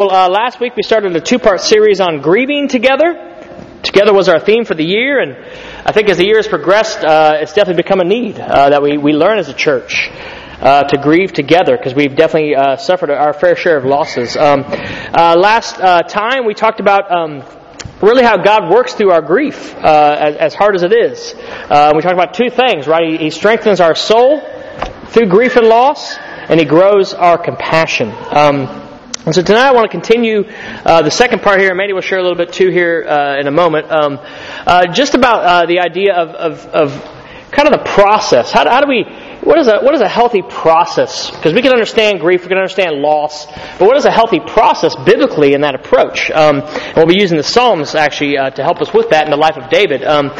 Well, 0.00 0.12
uh, 0.12 0.28
last 0.28 0.60
week 0.60 0.76
we 0.76 0.84
started 0.84 1.16
a 1.16 1.20
two 1.20 1.40
part 1.40 1.60
series 1.60 2.00
on 2.00 2.20
grieving 2.20 2.68
together. 2.68 3.14
Together 3.82 4.14
was 4.14 4.28
our 4.28 4.38
theme 4.38 4.64
for 4.64 4.74
the 4.74 4.84
year, 4.84 5.18
and 5.18 5.34
I 5.84 5.90
think 5.90 6.08
as 6.08 6.18
the 6.18 6.24
year 6.24 6.36
has 6.36 6.46
progressed, 6.46 7.04
uh, 7.04 7.38
it's 7.40 7.52
definitely 7.52 7.82
become 7.82 7.98
a 7.98 8.04
need 8.04 8.38
uh, 8.38 8.70
that 8.70 8.80
we, 8.80 8.96
we 8.96 9.12
learn 9.12 9.40
as 9.40 9.48
a 9.48 9.52
church. 9.52 10.08
Uh, 10.60 10.84
to 10.84 10.98
grieve 10.98 11.32
together 11.32 11.76
because 11.76 11.94
we've 11.94 12.14
definitely 12.14 12.54
uh, 12.54 12.76
suffered 12.76 13.10
our 13.10 13.32
fair 13.32 13.56
share 13.56 13.76
of 13.76 13.84
losses. 13.84 14.36
Um, 14.36 14.64
uh, 14.66 15.36
last 15.36 15.76
time 16.08 16.46
we 16.46 16.54
talked 16.54 16.78
about 16.78 17.10
um, 17.10 17.44
really 18.00 18.22
how 18.22 18.36
God 18.36 18.70
works 18.70 18.94
through 18.94 19.10
our 19.10 19.22
grief, 19.22 19.74
as, 19.74 20.36
as, 20.36 20.54
hard 20.54 20.76
as 20.76 20.84
it 20.84 20.92
is. 20.92 21.34
we 21.34 22.02
talked 22.02 22.12
about 22.12 22.34
two 22.34 22.50
things, 22.50 22.86
right? 22.86 23.08
He, 23.08 23.16
he, 23.16 23.30
strengthens 23.30 23.80
our 23.80 23.96
soul 23.96 24.42
through 25.06 25.28
grief 25.28 25.56
and 25.56 25.66
loss, 25.66 26.16
and 26.16 26.60
He 26.60 26.66
grows 26.66 27.14
our 27.14 27.38
compassion. 27.38 28.12
Um, 28.30 28.87
and 29.26 29.34
so 29.34 29.42
tonight 29.42 29.66
I 29.66 29.72
want 29.72 29.90
to 29.90 29.90
continue 29.90 30.44
uh, 30.46 31.02
the 31.02 31.10
second 31.10 31.42
part 31.42 31.60
here, 31.60 31.70
and 31.70 31.76
Mandy 31.76 31.92
will 31.92 32.00
share 32.00 32.18
a 32.18 32.22
little 32.22 32.36
bit 32.36 32.52
too 32.52 32.70
here 32.70 33.04
uh, 33.06 33.38
in 33.38 33.46
a 33.46 33.50
moment, 33.50 33.90
um, 33.90 34.18
uh, 34.66 34.86
just 34.92 35.14
about 35.14 35.44
uh, 35.44 35.66
the 35.66 35.80
idea 35.80 36.14
of, 36.14 36.28
of, 36.30 36.66
of, 36.66 36.92
kind 37.50 37.66
of 37.66 37.72
the 37.72 37.90
process. 37.90 38.52
How, 38.52 38.68
how 38.68 38.80
do 38.80 38.88
we, 38.88 39.02
what 39.42 39.58
is, 39.58 39.66
a, 39.66 39.80
what 39.80 39.94
is 39.94 40.00
a 40.00 40.08
healthy 40.08 40.42
process? 40.42 41.30
Because 41.30 41.52
we 41.52 41.62
can 41.62 41.72
understand 41.72 42.20
grief, 42.20 42.42
we 42.42 42.48
can 42.48 42.58
understand 42.58 42.96
loss, 42.96 43.46
but 43.46 43.82
what 43.82 43.96
is 43.96 44.04
a 44.04 44.10
healthy 44.10 44.38
process 44.40 44.94
biblically 45.04 45.52
in 45.52 45.62
that 45.62 45.74
approach? 45.74 46.30
Um, 46.30 46.60
and 46.60 46.96
we'll 46.96 47.06
be 47.06 47.18
using 47.18 47.38
the 47.38 47.42
Psalms 47.42 47.94
actually 47.94 48.38
uh, 48.38 48.50
to 48.50 48.62
help 48.62 48.80
us 48.80 48.94
with 48.94 49.10
that 49.10 49.24
in 49.24 49.30
the 49.30 49.36
life 49.36 49.56
of 49.56 49.68
David. 49.68 50.04
Um, 50.04 50.30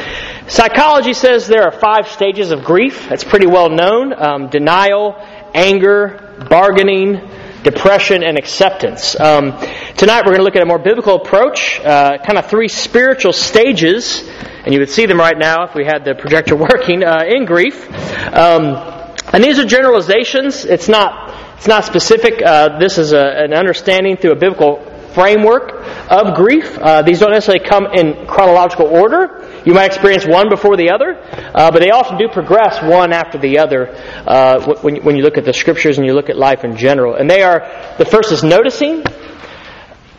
psychology 0.47 1.15
says 1.15 1.49
there 1.49 1.65
are 1.65 1.73
five 1.73 2.09
stages 2.09 2.53
of 2.53 2.63
grief. 2.63 3.09
That's 3.09 3.25
pretty 3.25 3.47
well 3.47 3.71
known 3.71 4.13
um, 4.13 4.49
denial, 4.51 5.17
anger, 5.53 6.47
bargaining, 6.49 7.38
depression, 7.63 8.23
and 8.23 8.39
acceptance. 8.39 9.19
Um, 9.19 9.53
tonight 9.97 10.21
we're 10.25 10.33
going 10.33 10.39
to 10.39 10.45
look 10.45 10.57
at 10.57 10.63
a 10.63 10.67
more 10.67 10.79
biblical 10.79 11.17
approach, 11.17 11.81
uh, 11.81 12.19
kind 12.19 12.39
of 12.39 12.47
three 12.47 12.69
spiritual 12.69 13.33
stages, 13.33 14.23
and 14.65 14.73
you 14.73 14.81
would 14.81 14.91
see 14.91 15.07
them 15.07 15.19
right 15.19 15.37
now 15.37 15.65
if 15.65 15.75
we 15.75 15.85
had 15.85 16.05
the 16.05 16.15
projector 16.15 16.57
working, 16.71 17.03
uh, 17.03 17.25
in 17.27 17.45
grief. 17.45 17.89
Um, 18.33 18.99
and 19.33 19.45
these 19.45 19.59
are 19.59 19.65
generalizations. 19.65 20.65
It's 20.65 20.89
not, 20.89 21.55
it's 21.57 21.69
not 21.69 21.85
specific. 21.85 22.43
Uh, 22.43 22.79
this 22.79 22.99
is 22.99 23.13
a, 23.13 23.21
an 23.21 23.53
understanding 23.53 24.17
through 24.17 24.33
a 24.33 24.37
biblical 24.37 24.77
framework 25.19 25.73
of 26.11 26.37
grief. 26.37 26.79
Uh, 26.79 27.03
these 27.03 27.19
don't 27.19 27.33
necessarily 27.33 27.65
come 27.65 27.87
in 27.93 28.25
chronological 28.29 28.87
order. 28.87 29.45
You 29.67 29.75
might 29.75 29.87
experience 29.87 30.25
one 30.25 30.49
before 30.49 30.77
the 30.77 30.91
other, 30.91 31.19
uh, 31.19 31.73
but 31.73 31.81
they 31.81 31.91
often 31.91 32.19
do 32.19 32.29
progress 32.29 32.81
one 32.81 33.13
after 33.13 33.37
the 33.37 33.59
other 33.59 33.89
uh, 33.91 34.77
when, 34.81 35.03
when 35.03 35.17
you 35.17 35.25
look 35.25 35.37
at 35.37 35.45
the 35.45 35.53
scriptures 35.53 35.99
and 35.99 36.07
you 36.07 36.15
look 36.15 36.31
at 36.31 36.37
life 36.37 36.63
in 36.63 36.77
general. 36.77 37.17
And 37.17 37.29
they 37.29 37.43
are 37.43 37.59
the 37.99 38.05
first 38.05 38.31
is 38.31 38.45
noticing, 38.45 39.03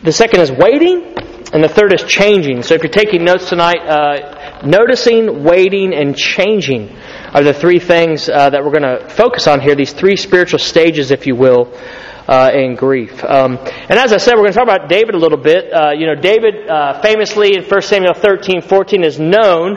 the 0.02 0.12
second 0.12 0.40
is 0.40 0.52
waiting, 0.52 1.14
and 1.54 1.64
the 1.64 1.68
third 1.68 1.94
is 1.94 2.04
changing. 2.04 2.62
So 2.62 2.74
if 2.74 2.82
you're 2.82 2.92
taking 2.92 3.24
notes 3.24 3.48
tonight, 3.48 3.80
uh, 3.80 4.60
noticing, 4.66 5.42
waiting, 5.42 5.94
and 5.94 6.14
changing 6.14 6.94
are 7.32 7.42
the 7.42 7.54
three 7.54 7.78
things 7.78 8.28
uh, 8.28 8.50
that 8.50 8.62
we're 8.62 8.78
going 8.78 8.98
to 8.98 9.08
focus 9.08 9.46
on 9.46 9.60
here, 9.60 9.74
these 9.74 9.94
three 9.94 10.16
spiritual 10.16 10.58
stages, 10.58 11.10
if 11.10 11.26
you 11.26 11.36
will, 11.36 11.72
uh, 12.30 12.52
in 12.54 12.76
grief. 12.76 13.24
Um, 13.24 13.58
and 13.58 13.98
as 13.98 14.12
I 14.12 14.18
said, 14.18 14.34
we're 14.34 14.42
going 14.42 14.52
to 14.52 14.58
talk 14.58 14.68
about 14.68 14.88
David 14.88 15.16
a 15.16 15.18
little 15.18 15.36
bit. 15.36 15.72
Uh, 15.72 15.90
you 15.90 16.06
know, 16.06 16.14
David 16.14 16.68
uh, 16.68 17.02
famously 17.02 17.56
in 17.56 17.64
1 17.64 17.82
Samuel 17.82 18.14
13, 18.14 18.62
14 18.62 19.02
is 19.02 19.18
known 19.18 19.76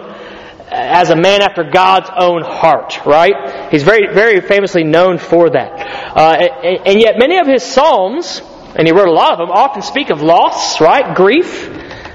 as 0.69 1.09
a 1.09 1.15
man 1.15 1.41
after 1.41 1.63
God's 1.63 2.11
own 2.15 2.43
heart, 2.43 3.05
right? 3.07 3.71
He's 3.71 3.81
very, 3.81 4.13
very 4.13 4.39
famously 4.41 4.83
known 4.83 5.17
for 5.17 5.49
that. 5.49 6.15
Uh, 6.15 6.35
and, 6.63 6.87
and 6.87 7.01
yet 7.01 7.15
many 7.17 7.39
of 7.39 7.47
his 7.47 7.63
psalms, 7.63 8.41
and 8.75 8.87
he 8.87 8.93
wrote 8.93 9.07
a 9.07 9.11
lot 9.11 9.33
of 9.33 9.39
them, 9.39 9.49
often 9.49 9.81
speak 9.81 10.11
of 10.11 10.21
loss, 10.21 10.79
right? 10.79 11.15
Grief, 11.15 11.69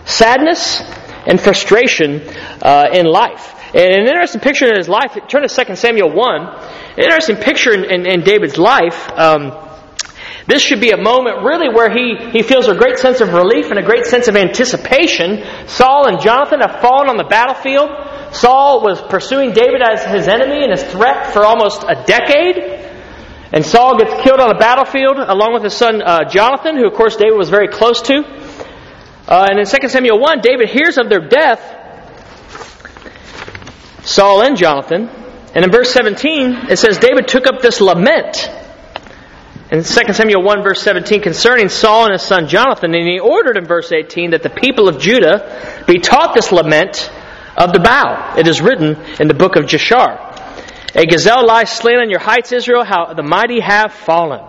sadness, 0.07 0.81
and 1.27 1.41
frustration 1.41 2.23
uh, 2.63 2.87
in 2.93 3.07
life. 3.07 3.55
And 3.75 3.93
an 3.93 4.07
interesting 4.07 4.41
picture 4.41 4.67
in 4.69 4.77
his 4.77 4.89
life, 4.89 5.19
turn 5.29 5.47
to 5.47 5.49
2 5.49 5.75
Samuel 5.75 6.13
1, 6.13 6.43
an 6.43 6.99
interesting 6.99 7.37
picture 7.37 7.75
in, 7.75 7.85
in, 7.85 8.07
in 8.07 8.21
David's 8.23 8.57
life. 8.57 9.11
Um, 9.13 9.68
this 10.49 10.63
should 10.63 10.81
be 10.81 10.93
a 10.93 10.97
moment 10.97 11.45
really 11.45 11.69
where 11.69 11.91
he, 11.91 12.17
he 12.33 12.43
feels 12.43 12.69
a 12.69 12.75
great 12.75 12.97
sense 12.97 13.21
of 13.21 13.35
relief 13.35 13.69
and 13.69 13.79
a 13.79 13.83
great 13.83 14.07
sense 14.07 14.29
of 14.29 14.35
anticipation. 14.35 15.45
Saul 15.67 16.09
and 16.09 16.23
Jonathan 16.23 16.61
have 16.61 16.81
fallen 16.81 17.11
on 17.11 17.19
the 17.19 17.29
battlefield. 17.29 17.91
Saul 18.33 18.83
was 18.83 18.99
pursuing 18.99 19.53
David 19.53 19.83
as 19.83 20.07
his 20.07 20.27
enemy 20.27 20.65
and 20.65 20.73
his 20.73 20.83
threat 20.85 21.35
for 21.35 21.45
almost 21.45 21.83
a 21.83 22.03
decade. 22.07 22.57
And 23.53 23.65
Saul 23.65 23.99
gets 23.99 24.23
killed 24.25 24.41
on 24.41 24.49
the 24.49 24.57
battlefield 24.59 25.19
along 25.19 25.53
with 25.53 25.65
his 25.65 25.75
son 25.75 26.01
uh, 26.01 26.25
Jonathan, 26.31 26.79
who 26.79 26.87
of 26.87 26.95
course 26.95 27.17
David 27.17 27.37
was 27.37 27.51
very 27.51 27.69
close 27.69 28.01
to. 28.09 28.25
Uh, 29.29 29.49
and 29.51 29.61
in 29.61 29.67
2 29.67 29.89
Samuel 29.91 30.19
1, 30.19 30.41
David 30.41 30.71
hears 30.71 30.97
of 30.97 31.11
their 31.11 31.29
death, 31.29 31.61
Saul 34.03 34.41
and 34.41 34.57
Jonathan. 34.57 35.11
And 35.55 35.63
in 35.63 35.71
verse 35.71 35.91
17, 35.93 36.71
it 36.71 36.79
says 36.79 36.97
David 36.97 37.29
took 37.29 37.47
up 37.47 37.61
this 37.61 37.83
lament 37.83 38.51
in 39.71 39.85
2 39.85 40.13
Samuel 40.13 40.43
1 40.43 40.63
verse 40.63 40.81
17 40.83 41.21
concerning 41.21 41.69
Saul 41.69 42.05
and 42.05 42.13
his 42.13 42.23
son 42.23 42.49
Jonathan, 42.49 42.95
and 42.95 43.07
he 43.07 43.19
ordered 43.19 43.57
in 43.57 43.67
verse 43.67 43.93
18 43.93 44.31
that 44.31 44.43
the 44.43 44.51
people 44.51 44.89
of 44.89 44.99
Judah 44.99 45.85
be 45.87 45.99
taught 45.99 46.35
this 46.35 46.51
lament 46.53 47.11
of 47.57 47.73
the 47.73 47.81
bow. 47.81 48.35
It 48.39 48.47
is 48.47 48.61
written 48.63 48.97
in 49.21 49.29
the 49.29 49.35
book 49.35 49.57
of 49.57 49.65
Jashar. 49.65 50.25
A 50.95 51.05
gazelle 51.05 51.47
lies 51.47 51.71
slain 51.71 51.99
on 51.99 52.09
your 52.09 52.21
heights, 52.21 52.53
Israel, 52.53 52.83
how 52.83 53.13
the 53.13 53.23
mighty 53.23 53.61
have 53.61 53.93
fallen. 53.93 54.41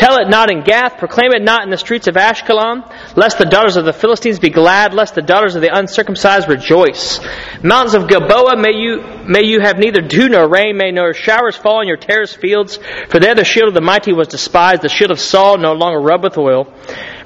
Tell 0.00 0.16
it 0.16 0.30
not 0.30 0.50
in 0.50 0.62
Gath, 0.62 0.96
proclaim 0.96 1.32
it 1.34 1.42
not 1.42 1.62
in 1.62 1.68
the 1.68 1.76
streets 1.76 2.08
of 2.08 2.14
Ashkelon, 2.14 2.90
lest 3.18 3.36
the 3.36 3.44
daughters 3.44 3.76
of 3.76 3.84
the 3.84 3.92
Philistines 3.92 4.38
be 4.38 4.48
glad, 4.48 4.94
lest 4.94 5.14
the 5.14 5.20
daughters 5.20 5.56
of 5.56 5.60
the 5.60 5.68
uncircumcised 5.76 6.48
rejoice. 6.48 7.20
Mountains 7.62 7.92
of 7.92 8.08
Gilboa, 8.08 8.56
may 8.56 8.72
you, 8.72 9.02
may 9.28 9.44
you 9.44 9.60
have 9.60 9.76
neither 9.76 10.00
dew 10.00 10.30
nor 10.30 10.48
rain, 10.48 10.78
may 10.78 10.90
nor 10.90 11.12
showers 11.12 11.54
fall 11.54 11.80
on 11.80 11.86
your 11.86 11.98
terraced 11.98 12.38
fields, 12.38 12.78
for 13.10 13.20
there 13.20 13.34
the 13.34 13.44
shield 13.44 13.68
of 13.68 13.74
the 13.74 13.82
mighty 13.82 14.14
was 14.14 14.28
despised, 14.28 14.80
the 14.80 14.88
shield 14.88 15.10
of 15.10 15.20
Saul 15.20 15.58
no 15.58 15.74
longer 15.74 16.00
rubbed 16.00 16.24
with 16.24 16.38
oil. 16.38 16.72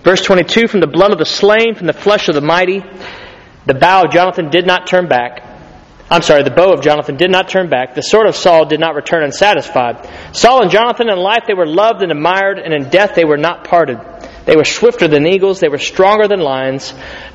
Verse 0.03 0.23
22, 0.23 0.67
from 0.67 0.81
the 0.81 0.89
blood 0.89 1.13
of 1.13 1.19
the 1.19 1.27
slain, 1.27 1.77
from 1.77 1.87
the 1.87 1.93
flesh 1.93 2.29
of 2.29 2.35
the 2.35 2.41
mighty, 2.41 2.83
the 3.67 3.75
bow 3.75 4.07
of 4.07 4.11
Jonathan 4.11 4.51
did 4.51 4.67
not 4.67 4.89
turn 4.89 5.07
back. 5.07 5.54
I'm 6.11 6.21
sorry, 6.21 6.43
the 6.43 6.51
bow 6.51 6.73
of 6.73 6.83
Jonathan 6.83 7.17
did 7.17 7.31
not 7.31 7.49
turn 7.49 7.71
back. 7.71 7.95
The 7.95 8.03
sword 8.03 8.27
of 8.27 8.37
Saul 8.37 8.67
did 8.67 8.79
not 8.79 8.95
return 8.95 9.23
unsatisfied. 9.23 10.09
Saul 10.33 10.63
and 10.63 10.71
Jonathan 10.71 11.09
in 11.09 11.17
life 11.17 11.45
they 11.47 11.55
were 11.55 11.67
loved 11.67 12.03
and 12.03 12.13
admired, 12.13 12.59
and 12.59 12.75
in 12.75 12.91
death 12.91 13.15
they 13.15 13.25
were 13.25 13.39
not 13.39 13.65
parted. 13.65 13.99
They 14.45 14.57
were 14.57 14.65
swifter 14.65 15.09
than 15.09 15.27
eagles, 15.27 15.61
they 15.61 15.69
were 15.69 15.79
stronger 15.79 16.29
than 16.29 16.41
lions. 16.41 16.93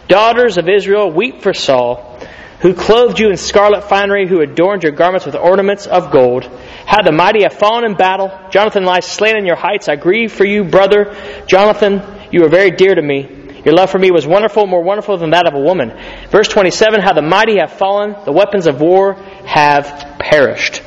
Daughters 0.08 0.58
of 0.58 0.70
Israel, 0.70 1.12
weep 1.12 1.42
for 1.42 1.54
Saul, 1.54 2.20
who 2.62 2.76
clothed 2.76 3.20
you 3.20 3.32
in 3.32 3.38
scarlet 3.38 3.86
finery, 3.86 4.28
who 4.28 4.42
adorned 4.42 4.84
your 4.84 4.92
garments 4.92 5.26
with 5.26 5.36
ornaments 5.36 5.88
of 5.88 6.12
gold. 6.12 6.46
How 6.86 7.02
the 7.02 7.12
mighty 7.12 7.42
have 7.44 7.54
fallen 7.54 7.86
in 7.86 7.96
battle. 7.96 8.32
Jonathan 8.52 8.84
lies 8.84 9.06
slain 9.06 9.36
in 9.36 9.46
your 9.46 9.56
heights. 9.56 9.90
I 9.90 9.96
grieve 9.96 10.32
for 10.32 10.46
you, 10.46 10.64
brother. 10.64 11.16
Jonathan, 11.48 12.04
you 12.32 12.44
are 12.46 12.50
very 12.50 12.72
dear 12.72 12.94
to 12.94 13.02
me. 13.02 13.39
Your 13.66 13.74
love 13.74 13.90
for 13.90 14.00
me 14.00 14.12
was 14.12 14.26
wonderful, 14.26 14.68
more 14.68 14.84
wonderful 14.84 15.18
than 15.18 15.32
that 15.32 15.48
of 15.48 15.54
a 15.54 15.60
woman. 15.60 15.92
Verse 16.30 16.48
27 16.48 17.02
How 17.02 17.14
the 17.14 17.22
mighty 17.22 17.60
have 17.60 17.74
fallen, 17.74 18.16
the 18.26 18.32
weapons 18.32 18.68
of 18.68 18.82
war 18.82 19.14
have 19.46 20.18
perished. 20.20 20.82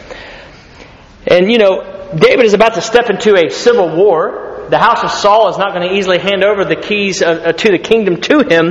And 1.26 1.50
you 1.50 1.58
know, 1.58 2.10
David 2.14 2.44
is 2.44 2.54
about 2.54 2.74
to 2.74 2.80
step 2.80 3.10
into 3.10 3.36
a 3.36 3.50
civil 3.50 3.96
war. 3.96 4.66
The 4.68 4.78
house 4.78 5.02
of 5.02 5.10
Saul 5.10 5.48
is 5.50 5.58
not 5.58 5.74
going 5.74 5.88
to 5.88 5.94
easily 5.94 6.18
hand 6.18 6.44
over 6.44 6.64
the 6.64 6.76
keys 6.76 7.22
uh, 7.22 7.52
to 7.52 7.70
the 7.70 7.78
kingdom 7.78 8.20
to 8.22 8.38
him. 8.40 8.68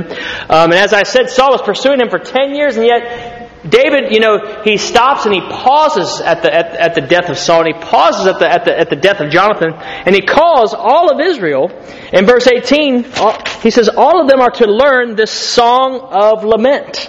Um, 0.48 0.70
and 0.70 0.74
as 0.74 0.92
I 0.92 1.04
said, 1.04 1.30
Saul 1.30 1.52
was 1.52 1.62
pursuing 1.62 2.00
him 2.00 2.10
for 2.10 2.18
10 2.18 2.54
years, 2.54 2.76
and 2.76 2.86
yet 2.86 3.41
David, 3.68 4.12
you 4.12 4.18
know, 4.18 4.62
he 4.64 4.76
stops 4.76 5.24
and 5.24 5.32
he 5.32 5.40
pauses 5.40 6.20
at 6.20 6.42
the, 6.42 6.52
at, 6.52 6.74
at, 6.74 6.94
the 6.96 7.00
death 7.00 7.30
of 7.30 7.38
Saul, 7.38 7.64
and 7.64 7.76
he 7.76 7.80
pauses 7.80 8.26
at 8.26 8.40
the, 8.40 8.50
at, 8.50 8.64
the, 8.64 8.76
at 8.76 8.90
the 8.90 8.96
death 8.96 9.20
of 9.20 9.30
Jonathan, 9.30 9.72
and 9.74 10.14
he 10.14 10.22
calls 10.22 10.74
all 10.74 11.12
of 11.12 11.20
Israel. 11.20 11.70
In 12.12 12.26
verse 12.26 12.48
18, 12.48 13.04
uh, 13.04 13.50
he 13.60 13.70
says, 13.70 13.88
All 13.88 14.20
of 14.20 14.28
them 14.28 14.40
are 14.40 14.50
to 14.50 14.66
learn 14.66 15.14
this 15.14 15.30
song 15.30 16.00
of 16.00 16.42
lament. 16.42 17.08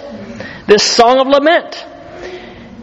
This 0.68 0.84
song 0.84 1.18
of 1.18 1.26
lament. 1.26 1.84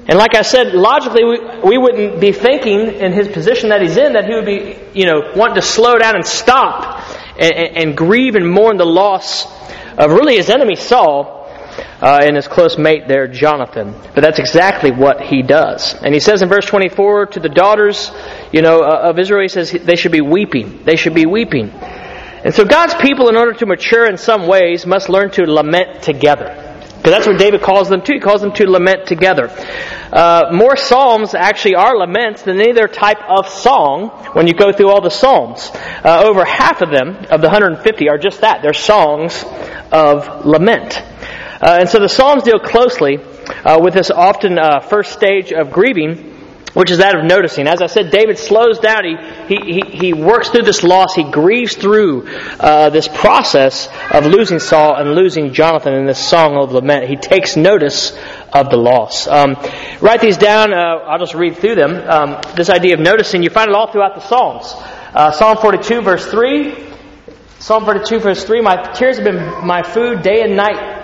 And 0.07 0.17
like 0.17 0.35
I 0.35 0.41
said, 0.41 0.73
logically, 0.73 1.23
we, 1.23 1.39
we 1.69 1.77
wouldn't 1.77 2.19
be 2.19 2.33
thinking 2.33 2.95
in 2.95 3.13
his 3.13 3.29
position 3.29 3.69
that 3.69 3.81
he's 3.81 3.95
in 3.95 4.13
that 4.13 4.25
he 4.25 4.33
would 4.33 4.45
be, 4.45 4.77
you 4.99 5.05
know, 5.05 5.31
wanting 5.33 5.55
to 5.55 5.61
slow 5.61 5.97
down 5.97 6.15
and 6.15 6.25
stop 6.25 7.09
and, 7.39 7.53
and, 7.53 7.77
and 7.77 7.97
grieve 7.97 8.35
and 8.35 8.51
mourn 8.51 8.75
the 8.75 8.85
loss 8.85 9.45
of 9.97 10.11
really 10.11 10.35
his 10.35 10.49
enemy 10.49 10.75
Saul 10.75 11.40
uh, 12.01 12.19
and 12.23 12.35
his 12.35 12.47
close 12.47 12.77
mate 12.77 13.07
there, 13.07 13.27
Jonathan. 13.27 13.93
But 14.13 14.21
that's 14.21 14.39
exactly 14.39 14.91
what 14.91 15.21
he 15.21 15.41
does. 15.41 15.93
And 15.93 16.13
he 16.13 16.19
says 16.19 16.41
in 16.41 16.49
verse 16.49 16.65
24 16.65 17.27
to 17.27 17.39
the 17.39 17.49
daughters, 17.49 18.11
you 18.51 18.61
know, 18.61 18.81
uh, 18.81 19.09
of 19.09 19.19
Israel, 19.19 19.41
he 19.41 19.47
says 19.47 19.71
they 19.71 19.95
should 19.95 20.11
be 20.11 20.21
weeping. 20.21 20.83
They 20.83 20.95
should 20.95 21.15
be 21.15 21.25
weeping. 21.25 21.69
And 21.69 22.53
so 22.53 22.65
God's 22.65 22.95
people, 22.95 23.29
in 23.29 23.35
order 23.35 23.53
to 23.53 23.65
mature 23.65 24.07
in 24.07 24.17
some 24.17 24.47
ways, 24.47 24.85
must 24.85 25.09
learn 25.09 25.29
to 25.31 25.43
lament 25.43 26.01
together. 26.01 26.71
Because 27.01 27.13
that's 27.13 27.27
what 27.27 27.39
David 27.39 27.61
calls 27.61 27.89
them 27.89 28.01
to. 28.03 28.13
He 28.13 28.19
calls 28.19 28.41
them 28.41 28.51
to 28.53 28.69
lament 28.69 29.07
together. 29.07 29.49
Uh, 30.11 30.51
more 30.53 30.75
psalms 30.75 31.33
actually 31.33 31.73
are 31.73 31.97
laments 31.97 32.43
than 32.43 32.59
any 32.59 32.71
other 32.71 32.87
type 32.87 33.17
of 33.27 33.49
song 33.49 34.09
when 34.33 34.45
you 34.45 34.53
go 34.53 34.71
through 34.71 34.89
all 34.89 35.01
the 35.01 35.09
psalms. 35.09 35.71
Uh, 35.73 36.23
over 36.25 36.45
half 36.45 36.81
of 36.83 36.91
them, 36.91 37.15
of 37.31 37.41
the 37.41 37.47
150, 37.47 38.07
are 38.07 38.19
just 38.19 38.41
that. 38.41 38.61
They're 38.61 38.73
songs 38.73 39.43
of 39.91 40.45
lament. 40.45 41.01
Uh, 41.61 41.77
and 41.79 41.89
so 41.89 41.99
the 41.99 42.09
psalms 42.09 42.43
deal 42.43 42.59
closely 42.59 43.17
uh, 43.63 43.79
with 43.79 43.93
this 43.93 44.09
often 44.09 44.57
uh, 44.57 44.79
first 44.79 45.11
stage 45.11 45.51
of 45.51 45.71
grieving 45.71 46.31
which 46.73 46.89
is 46.89 46.99
that 46.99 47.15
of 47.15 47.25
noticing. 47.25 47.67
As 47.67 47.81
I 47.81 47.87
said, 47.87 48.11
David 48.11 48.37
slows 48.37 48.79
down. 48.79 49.03
He, 49.47 49.55
he, 49.57 49.81
he, 49.81 50.13
works 50.13 50.49
through 50.49 50.63
this 50.63 50.83
loss. 50.83 51.15
He 51.15 51.23
grieves 51.23 51.75
through 51.75 52.27
uh, 52.59 52.89
this 52.89 53.07
process 53.07 53.89
of 54.11 54.25
losing 54.25 54.59
Saul 54.59 54.95
and 54.95 55.13
losing 55.13 55.53
Jonathan 55.53 55.93
in 55.93 56.05
this 56.05 56.25
song 56.25 56.55
of 56.55 56.71
lament. 56.71 57.09
He 57.09 57.17
takes 57.17 57.57
notice 57.57 58.17
of 58.53 58.69
the 58.69 58.77
loss. 58.77 59.27
Um, 59.27 59.57
write 59.99 60.21
these 60.21 60.37
down. 60.37 60.73
Uh, 60.73 60.77
I'll 60.77 61.19
just 61.19 61.35
read 61.35 61.57
through 61.57 61.75
them. 61.75 61.95
Um, 62.09 62.41
this 62.55 62.69
idea 62.69 62.93
of 62.93 62.99
noticing, 62.99 63.43
you 63.43 63.49
find 63.49 63.69
it 63.69 63.75
all 63.75 63.91
throughout 63.91 64.15
the 64.15 64.21
Psalms. 64.21 64.73
Uh, 65.13 65.31
Psalm 65.31 65.57
42, 65.57 66.01
verse 66.01 66.25
3. 66.25 66.89
Psalm 67.59 67.83
42, 67.83 68.19
verse 68.19 68.43
3. 68.45 68.61
My 68.61 68.93
tears 68.93 69.17
have 69.17 69.25
been 69.25 69.65
my 69.65 69.83
food 69.83 70.23
day 70.23 70.41
and 70.41 70.55
night 70.55 71.00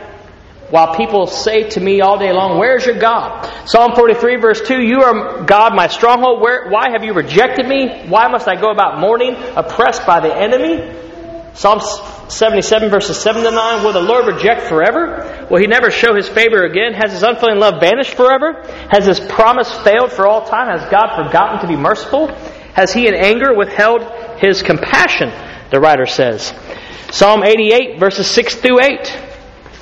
while 0.69 0.95
people 0.95 1.27
say 1.27 1.69
to 1.69 1.79
me 1.79 2.01
all 2.01 2.19
day 2.19 2.33
long, 2.33 2.57
Where's 2.57 2.85
your 2.85 2.99
God? 2.99 3.49
Psalm 3.65 3.95
43, 3.95 4.35
verse 4.35 4.61
2 4.67 4.81
You 4.81 5.01
are 5.01 5.43
God, 5.45 5.73
my 5.75 5.87
stronghold. 5.87 6.41
Where, 6.41 6.69
why 6.69 6.89
have 6.89 7.05
you 7.05 7.13
rejected 7.13 7.65
me? 7.65 8.07
Why 8.07 8.27
must 8.27 8.47
I 8.49 8.59
go 8.59 8.71
about 8.71 8.99
mourning, 8.99 9.35
oppressed 9.55 10.05
by 10.05 10.19
the 10.19 10.35
enemy? 10.35 10.93
Psalm 11.53 11.79
77, 12.29 12.89
verses 12.89 13.17
7 13.17 13.43
to 13.43 13.51
9 13.51 13.83
Will 13.83 13.93
the 13.93 14.01
Lord 14.01 14.27
reject 14.27 14.63
forever? 14.63 15.47
Will 15.49 15.59
he 15.59 15.67
never 15.67 15.89
show 15.89 16.13
his 16.15 16.27
favor 16.27 16.65
again? 16.65 16.93
Has 16.93 17.13
his 17.13 17.23
unfailing 17.23 17.59
love 17.59 17.79
vanished 17.79 18.15
forever? 18.15 18.61
Has 18.91 19.05
his 19.05 19.19
promise 19.21 19.73
failed 19.79 20.11
for 20.11 20.27
all 20.27 20.45
time? 20.45 20.67
Has 20.67 20.87
God 20.91 21.15
forgotten 21.15 21.61
to 21.61 21.67
be 21.67 21.77
merciful? 21.77 22.27
Has 22.73 22.93
he 22.93 23.07
in 23.07 23.15
anger 23.15 23.53
withheld 23.55 24.03
his 24.39 24.61
compassion? 24.61 25.31
The 25.71 25.79
writer 25.79 26.05
says. 26.05 26.53
Psalm 27.09 27.43
88, 27.43 27.99
verses 27.99 28.27
6 28.27 28.55
through 28.55 28.81
8. 28.83 29.26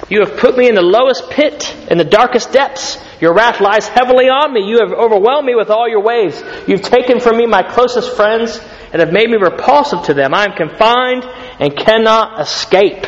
You 0.10 0.20
have 0.20 0.38
put 0.38 0.56
me 0.56 0.70
in 0.70 0.76
the 0.76 0.84
lowest 0.84 1.30
pit, 1.32 1.76
in 1.90 1.98
the 1.98 2.04
darkest 2.04 2.52
depths. 2.52 2.98
Your 3.20 3.34
wrath 3.34 3.60
lies 3.60 3.88
heavily 3.88 4.26
on 4.26 4.54
me. 4.54 4.68
You 4.70 4.80
have 4.80 4.92
overwhelmed 4.92 5.48
me 5.48 5.56
with 5.56 5.70
all 5.70 5.90
your 5.90 6.02
waves. 6.02 6.44
You've 6.68 6.84
taken 6.84 7.20
from 7.20 7.38
me 7.38 7.48
my 7.48 7.64
closest 7.64 8.16
friends 8.16 8.60
and 8.94 9.02
have 9.02 9.12
made 9.12 9.30
me 9.30 9.38
repulsive 9.38 10.04
to 10.04 10.14
them. 10.14 10.34
I 10.34 10.46
am 10.46 10.54
confined 10.54 11.24
and 11.60 11.76
cannot 11.76 12.40
escape. 12.40 13.06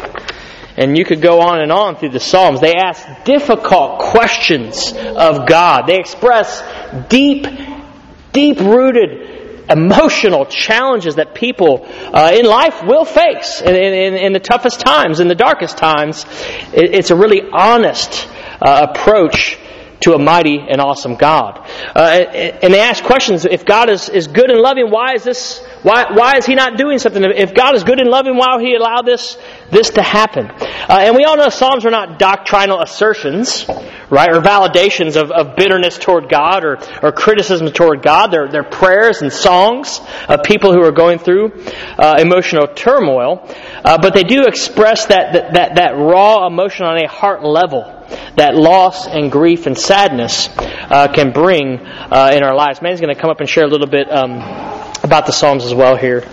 And 0.76 0.98
you 0.98 1.06
could 1.06 1.22
go 1.22 1.42
on 1.42 1.62
and 1.62 1.72
on 1.72 1.98
through 1.98 2.10
the 2.10 2.20
Psalms. 2.20 2.62
They 2.62 2.76
ask 2.76 3.06
difficult 3.26 4.00
questions 4.00 4.92
of 4.94 5.48
God. 5.48 5.88
They 5.88 5.98
express 5.98 6.64
deep, 7.10 7.46
deep 8.32 8.60
rooted 8.60 9.37
emotional 9.69 10.46
challenges 10.46 11.16
that 11.16 11.36
people 11.36 11.86
uh, 11.86 12.31
in 12.34 12.46
life 12.46 12.84
will 12.84 13.06
face 13.06 13.62
in, 13.62 13.75
in, 13.75 14.14
in, 14.16 14.34
the 14.34 14.40
toughest 14.40 14.80
times, 14.80 15.19
in 15.19 15.28
the 15.28 15.36
darkest 15.36 15.78
times. 15.78 16.25
It, 16.74 16.96
it's 16.96 17.12
a 17.12 17.16
really 17.16 17.42
honest 17.52 18.28
uh, 18.62 18.88
approach 18.90 19.58
to 20.07 20.13
a 20.13 20.19
mighty 20.19 20.59
and 20.59 20.80
awesome 20.80 21.15
God. 21.15 21.59
Uh, 21.94 22.00
and 22.00 22.74
they 22.74 22.80
ask 22.80 23.04
questions. 23.04 23.45
If 23.45 23.65
God 23.65 23.89
is, 23.89 24.07
is 24.07 24.27
good 24.27 24.50
and 24.50 24.62
loving, 24.62 24.89
why 24.89 25.13
is 25.15 25.24
this, 25.24 25.59
why, 25.83 26.13
why 26.13 26.38
is 26.38 26.45
He 26.45 26.56
not 26.56 26.77
doing 26.77 26.98
something? 26.98 27.21
If 27.24 27.54
God 27.54 27.75
is 27.75 27.83
good 27.83 28.00
and 28.00 28.09
loving, 28.09 28.38
why 28.38 28.56
would 28.56 28.65
He 28.65 28.75
allow 28.75 29.01
this, 29.01 29.38
this 29.69 29.89
to 29.92 30.01
happen? 30.01 30.50
Uh, 30.50 31.00
and 31.01 31.15
we 31.15 31.25
all 31.25 31.36
know 31.36 31.50
Psalms 31.50 31.86
are 31.86 31.92
not 31.92 32.19
doctrinal 32.19 32.81
assertions, 32.81 33.65
right, 34.09 34.30
or 34.31 34.39
validations 34.39 35.21
of, 35.21 35.30
of 35.30 35.57
bitterness 35.57 35.98
toward 35.98 36.30
God 36.30 36.63
or, 36.63 36.80
or 37.04 37.12
criticism 37.12 37.69
toward 37.74 38.01
God. 38.01 38.27
They're, 38.27 38.48
they're 38.48 38.63
prayers 38.63 39.21
and 39.21 39.31
songs 39.31 40.00
of 40.30 40.44
people 40.44 40.71
who 40.71 40.83
are 40.83 40.94
going 40.94 41.19
through 41.19 41.51
uh, 41.98 42.15
emotional 42.19 42.68
turmoil. 42.68 43.45
Uh, 43.83 43.98
but 44.01 44.13
they 44.13 44.24
do 44.24 44.44
express 44.45 45.07
that, 45.07 45.33
that, 45.33 45.54
that, 45.54 45.75
that 45.75 45.98
raw 45.98 46.48
emotion 46.48 46.86
on 46.86 46.98
a 47.04 47.09
heart 47.09 47.44
level 47.44 47.97
that 48.36 48.56
loss 48.56 49.07
and 49.07 49.31
grief 49.31 49.65
and 49.65 49.77
sadness 49.77 50.50
uh, 50.57 51.07
can 51.13 51.31
bring 51.31 51.80
uh, 51.80 52.31
in 52.33 52.44
our 52.44 52.56
lives. 52.56 52.81
Man's 52.81 53.01
going 53.01 53.13
to 53.13 53.19
come 53.19 53.30
up 53.30 53.39
and 53.39 53.50
share 53.50 53.65
a 53.65 53.69
little 53.69 53.88
bit 53.88 54.12
um, 54.12 54.33
about 55.04 55.25
the 55.25 55.31
Psalms 55.31 55.65
as 55.65 55.74
well 55.74 55.95
here. 55.95 56.27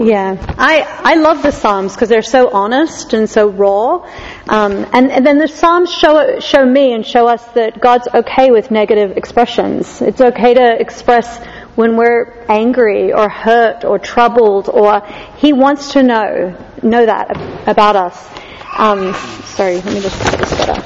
Yeah, 0.00 0.36
I, 0.58 0.82
I 1.04 1.14
love 1.14 1.42
the 1.42 1.50
Psalms 1.50 1.94
because 1.94 2.08
they're 2.08 2.22
so 2.22 2.50
honest 2.50 3.14
and 3.14 3.28
so 3.28 3.48
raw. 3.48 4.08
Um, 4.48 4.86
and, 4.92 5.10
and 5.10 5.26
then 5.26 5.38
the 5.38 5.48
Psalms 5.48 5.92
show, 5.92 6.40
show 6.40 6.64
me 6.64 6.92
and 6.92 7.06
show 7.06 7.26
us 7.26 7.44
that 7.52 7.80
God's 7.80 8.08
okay 8.12 8.50
with 8.50 8.70
negative 8.70 9.16
expressions. 9.16 10.00
It's 10.00 10.20
okay 10.20 10.54
to 10.54 10.80
express 10.80 11.38
when 11.74 11.96
we're 11.96 12.44
angry 12.48 13.12
or 13.12 13.28
hurt 13.28 13.84
or 13.84 13.98
troubled 13.98 14.68
or 14.68 15.00
He 15.36 15.52
wants 15.52 15.92
to 15.92 16.02
know, 16.02 16.56
know 16.82 17.06
that 17.06 17.36
about 17.68 17.96
us. 17.96 18.41
Um, 18.76 19.12
sorry, 19.44 19.76
let 19.76 19.94
me 19.94 20.00
just 20.00 20.18
put 20.18 20.38
this 20.38 20.50
better. 20.56 20.82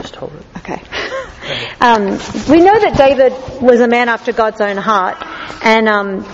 Just 0.00 0.14
hold 0.16 0.32
it. 0.34 0.46
Okay. 0.58 0.82
Um, 1.80 2.10
we 2.48 2.60
know 2.60 2.78
that 2.78 2.94
David 2.96 3.32
was 3.60 3.80
a 3.80 3.88
man 3.88 4.08
after 4.08 4.32
God's 4.32 4.60
own 4.60 4.76
heart, 4.76 5.16
and 5.64 5.88
um, 5.88 6.24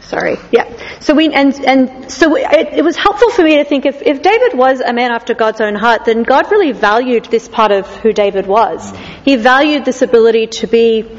sorry, 0.00 0.36
yeah. 0.50 0.98
So 1.00 1.14
we 1.14 1.32
and 1.32 1.54
and 1.64 2.10
so 2.12 2.36
it, 2.36 2.74
it, 2.74 2.84
was 2.84 2.96
helpful 2.96 3.30
for 3.30 3.42
me 3.42 3.56
to 3.56 3.64
think 3.64 3.86
if 3.86 4.02
if 4.02 4.20
David 4.20 4.58
was 4.58 4.80
a 4.80 4.92
man 4.92 5.12
after 5.12 5.32
God's 5.32 5.60
own 5.60 5.76
heart, 5.76 6.04
then 6.04 6.24
God 6.24 6.50
really 6.50 6.72
valued 6.72 7.26
this 7.26 7.48
part 7.48 7.70
of 7.70 7.86
who 7.98 8.12
David 8.12 8.46
was. 8.46 8.92
He 9.24 9.36
valued 9.36 9.84
this 9.84 10.02
ability 10.02 10.48
to 10.58 10.66
be 10.66 11.18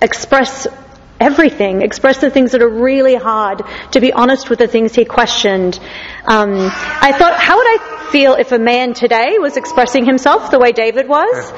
express 0.00 0.66
everything, 1.20 1.82
express 1.82 2.18
the 2.18 2.30
things 2.30 2.52
that 2.52 2.62
are 2.62 2.68
really 2.68 3.14
hard, 3.14 3.62
to 3.92 4.00
be 4.00 4.12
honest 4.12 4.50
with 4.50 4.58
the 4.58 4.68
things 4.68 4.94
he 4.94 5.04
questioned. 5.04 5.78
Um, 6.24 6.52
I 6.54 7.12
thought, 7.12 7.38
how 7.38 7.56
would 7.56 7.66
I 7.66 8.08
feel 8.10 8.34
if 8.34 8.52
a 8.52 8.58
man 8.58 8.94
today 8.94 9.38
was 9.38 9.56
expressing 9.56 10.06
himself 10.06 10.50
the 10.50 10.58
way 10.58 10.72
David 10.72 11.08
was? 11.08 11.52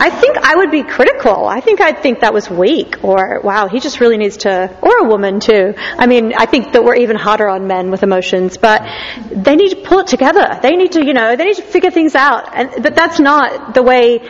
I 0.00 0.10
think 0.10 0.36
I 0.36 0.54
would 0.54 0.70
be 0.70 0.84
critical. 0.84 1.46
I 1.46 1.60
think 1.60 1.80
I'd 1.80 2.02
think 2.02 2.20
that 2.20 2.32
was 2.32 2.48
weak, 2.48 3.02
or 3.02 3.40
wow, 3.42 3.66
he 3.66 3.80
just 3.80 4.00
really 4.00 4.16
needs 4.16 4.38
to, 4.38 4.76
or 4.80 4.98
a 4.98 5.08
woman 5.08 5.40
too. 5.40 5.74
I 5.76 6.06
mean, 6.06 6.34
I 6.36 6.46
think 6.46 6.72
that 6.72 6.84
we're 6.84 6.96
even 6.96 7.16
harder 7.16 7.48
on 7.48 7.66
men 7.66 7.90
with 7.90 8.04
emotions, 8.04 8.58
but 8.58 8.82
they 9.32 9.56
need 9.56 9.70
to 9.70 9.82
pull 9.82 10.00
it 10.00 10.06
together. 10.06 10.60
They 10.62 10.76
need 10.76 10.92
to, 10.92 11.04
you 11.04 11.14
know, 11.14 11.34
they 11.34 11.46
need 11.46 11.56
to 11.56 11.62
figure 11.62 11.90
things 11.90 12.14
out. 12.14 12.54
And, 12.54 12.80
but 12.80 12.94
that's 12.94 13.18
not 13.18 13.74
the 13.74 13.82
way 13.82 14.20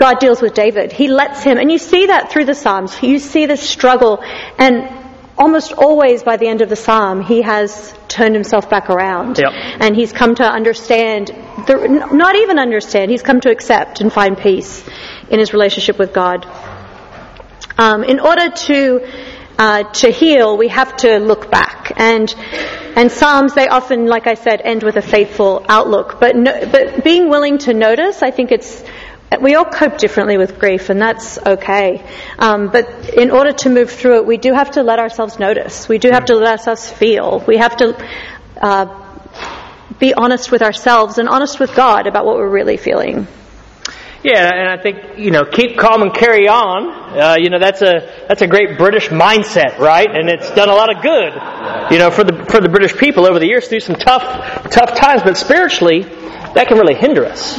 God 0.00 0.18
deals 0.18 0.40
with 0.40 0.54
David. 0.54 0.92
He 0.92 1.08
lets 1.08 1.42
him, 1.42 1.58
and 1.58 1.70
you 1.70 1.76
see 1.76 2.06
that 2.06 2.32
through 2.32 2.46
the 2.46 2.54
Psalms. 2.54 3.02
You 3.02 3.18
see 3.18 3.44
the 3.44 3.58
struggle, 3.58 4.24
and 4.58 4.88
almost 5.36 5.74
always 5.74 6.22
by 6.22 6.38
the 6.38 6.48
end 6.48 6.62
of 6.62 6.70
the 6.70 6.76
Psalm, 6.76 7.20
he 7.20 7.42
has 7.42 7.94
turned 8.08 8.34
himself 8.34 8.70
back 8.70 8.88
around. 8.88 9.38
Yep. 9.38 9.52
And 9.52 9.94
he's 9.94 10.10
come 10.10 10.34
to 10.36 10.42
understand, 10.42 11.28
the, 11.66 12.08
not 12.12 12.34
even 12.34 12.58
understand, 12.58 13.10
he's 13.10 13.22
come 13.22 13.42
to 13.42 13.50
accept 13.50 14.00
and 14.00 14.10
find 14.10 14.38
peace 14.38 14.82
in 15.28 15.38
his 15.38 15.52
relationship 15.52 15.98
with 15.98 16.14
God. 16.14 16.46
Um, 17.76 18.02
in 18.02 18.20
order 18.20 18.48
to 18.48 19.06
uh, 19.58 19.82
to 19.92 20.10
heal, 20.10 20.56
we 20.56 20.68
have 20.68 20.96
to 20.96 21.18
look 21.18 21.50
back. 21.50 21.92
And 21.96 22.34
and 22.96 23.12
Psalms, 23.12 23.52
they 23.52 23.68
often, 23.68 24.06
like 24.06 24.26
I 24.26 24.32
said, 24.32 24.62
end 24.64 24.82
with 24.82 24.96
a 24.96 25.02
faithful 25.02 25.66
outlook. 25.68 26.18
But 26.18 26.36
no, 26.36 26.66
but 26.72 27.04
being 27.04 27.28
willing 27.28 27.58
to 27.58 27.74
notice, 27.74 28.22
I 28.22 28.30
think 28.30 28.50
it's 28.50 28.82
we 29.40 29.54
all 29.54 29.64
cope 29.64 29.98
differently 29.98 30.38
with 30.38 30.58
grief, 30.58 30.90
and 30.90 31.00
that's 31.00 31.38
okay. 31.38 32.04
Um, 32.38 32.68
but 32.70 33.14
in 33.14 33.30
order 33.30 33.52
to 33.52 33.70
move 33.70 33.90
through 33.90 34.16
it, 34.16 34.26
we 34.26 34.38
do 34.38 34.52
have 34.52 34.72
to 34.72 34.82
let 34.82 34.98
ourselves 34.98 35.38
notice. 35.38 35.88
We 35.88 35.98
do 35.98 36.10
have 36.10 36.24
to 36.26 36.34
let 36.34 36.58
ourselves 36.58 36.90
feel. 36.90 37.44
We 37.46 37.58
have 37.58 37.76
to 37.76 38.06
uh, 38.60 38.86
be 39.98 40.14
honest 40.14 40.50
with 40.50 40.62
ourselves 40.62 41.18
and 41.18 41.28
honest 41.28 41.60
with 41.60 41.76
God 41.76 42.08
about 42.08 42.24
what 42.26 42.36
we're 42.36 42.50
really 42.50 42.76
feeling. 42.76 43.28
Yeah, 44.22 44.50
and 44.52 44.68
I 44.68 44.82
think 44.82 45.18
you 45.18 45.30
know, 45.30 45.44
keep 45.44 45.78
calm 45.78 46.02
and 46.02 46.12
carry 46.12 46.46
on. 46.46 47.18
Uh, 47.18 47.36
you 47.38 47.48
know, 47.48 47.58
that's 47.58 47.80
a 47.80 48.24
that's 48.28 48.42
a 48.42 48.46
great 48.46 48.76
British 48.76 49.08
mindset, 49.08 49.78
right? 49.78 50.08
And 50.10 50.28
it's 50.28 50.50
done 50.50 50.68
a 50.68 50.74
lot 50.74 50.94
of 50.94 51.02
good, 51.02 51.32
you 51.90 51.98
know, 51.98 52.10
for 52.10 52.24
the 52.24 52.44
for 52.50 52.60
the 52.60 52.68
British 52.68 52.94
people 52.96 53.26
over 53.26 53.38
the 53.38 53.46
years 53.46 53.68
through 53.68 53.80
some 53.80 53.96
tough 53.96 54.68
tough 54.70 54.94
times. 54.94 55.22
But 55.22 55.38
spiritually, 55.38 56.02
that 56.54 56.68
can 56.68 56.78
really 56.78 56.94
hinder 56.94 57.24
us. 57.26 57.56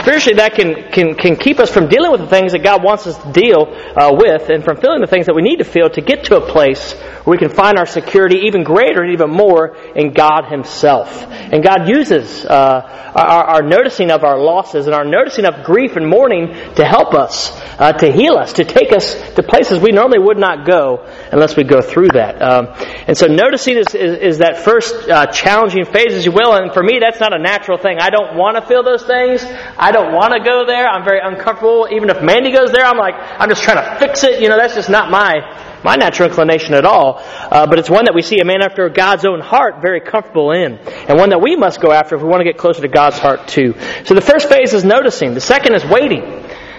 spiritually 0.00 0.36
that 0.36 0.54
can, 0.54 0.90
can, 0.90 1.14
can 1.14 1.36
keep 1.36 1.58
us 1.58 1.70
from 1.70 1.88
dealing 1.88 2.10
with 2.10 2.20
the 2.20 2.26
things 2.26 2.52
that 2.52 2.62
God 2.62 2.82
wants 2.82 3.06
us 3.06 3.16
to 3.22 3.32
deal 3.32 3.66
uh, 3.96 4.12
with 4.12 4.50
and 4.50 4.64
from 4.64 4.76
feeling 4.76 5.00
the 5.00 5.06
things 5.06 5.26
that 5.26 5.34
we 5.34 5.42
need 5.42 5.56
to 5.56 5.64
feel 5.64 5.88
to 5.90 6.00
get 6.00 6.24
to 6.24 6.36
a 6.36 6.46
place 6.46 6.92
where 6.92 7.32
we 7.32 7.38
can 7.38 7.48
find 7.48 7.78
our 7.78 7.86
security 7.86 8.46
even 8.46 8.64
greater 8.64 9.02
and 9.02 9.12
even 9.12 9.30
more 9.30 9.76
in 9.94 10.12
God 10.12 10.50
Himself. 10.50 11.22
And 11.22 11.62
God 11.62 11.88
uses 11.88 12.44
uh, 12.44 13.12
our, 13.14 13.44
our, 13.44 13.62
noticing 13.62 14.10
of 14.10 14.24
our 14.24 14.38
losses 14.38 14.86
and 14.86 14.94
our 14.94 15.04
noticing 15.04 15.44
of 15.44 15.64
grief 15.64 15.96
and 15.96 16.08
mourning 16.08 16.48
to 16.74 16.84
help 16.84 17.14
us, 17.14 17.50
uh, 17.78 17.92
to 17.92 18.12
heal 18.12 18.34
us, 18.34 18.54
to 18.54 18.64
take 18.64 18.92
us 18.92 19.14
to 19.34 19.42
places 19.42 19.78
we 19.78 19.92
normally 19.92 20.18
would 20.18 20.38
not 20.38 20.66
go 20.66 21.06
unless 21.32 21.56
we 21.56 21.64
go 21.64 21.80
through 21.80 22.08
that. 22.08 22.42
Um, 22.42 22.68
and 23.06 23.16
so 23.16 23.26
noticing 23.26 23.76
is, 23.76 23.94
is, 23.94 24.18
is 24.18 24.38
that 24.38 24.58
first 24.58 25.08
uh, 25.08 25.26
challenging 25.26 25.84
phase, 25.84 26.12
as 26.12 26.26
you 26.26 26.32
will. 26.32 26.52
And 26.54 26.74
for 26.74 26.82
me, 26.82 26.98
that's 26.98 27.20
not 27.20 27.32
a 27.32 27.38
natural 27.38 27.78
thing. 27.78 27.98
I 28.00 28.10
want 28.36 28.56
to 28.56 28.62
feel 28.62 28.82
those 28.82 29.02
things. 29.04 29.42
I 29.78 29.92
don't 29.92 30.12
want 30.12 30.34
to 30.34 30.40
go 30.40 30.66
there. 30.66 30.86
I'm 30.88 31.04
very 31.04 31.20
uncomfortable. 31.22 31.88
Even 31.90 32.10
if 32.10 32.22
Mandy 32.22 32.52
goes 32.52 32.72
there, 32.72 32.84
I'm 32.84 32.98
like, 32.98 33.14
I'm 33.16 33.48
just 33.48 33.62
trying 33.62 33.82
to 33.82 33.98
fix 33.98 34.24
it. 34.24 34.40
You 34.40 34.48
know, 34.48 34.56
that's 34.56 34.74
just 34.74 34.90
not 34.90 35.10
my 35.10 35.62
my 35.84 35.96
natural 35.96 36.30
inclination 36.30 36.72
at 36.74 36.86
all. 36.86 37.20
Uh, 37.20 37.66
but 37.66 37.78
it's 37.78 37.90
one 37.90 38.06
that 38.06 38.14
we 38.14 38.22
see 38.22 38.40
a 38.40 38.44
man 38.44 38.62
after 38.62 38.88
God's 38.88 39.26
own 39.26 39.40
heart 39.40 39.82
very 39.82 40.00
comfortable 40.00 40.50
in, 40.50 40.78
and 40.78 41.18
one 41.18 41.28
that 41.28 41.42
we 41.42 41.56
must 41.56 41.80
go 41.80 41.92
after 41.92 42.16
if 42.16 42.22
we 42.22 42.28
want 42.28 42.40
to 42.40 42.44
get 42.44 42.56
closer 42.56 42.80
to 42.82 42.88
God's 42.88 43.18
heart 43.18 43.46
too. 43.46 43.74
So 44.04 44.14
the 44.14 44.22
first 44.22 44.48
phase 44.48 44.72
is 44.72 44.84
noticing. 44.84 45.34
The 45.34 45.40
second 45.40 45.74
is 45.74 45.84
waiting. 45.84 46.22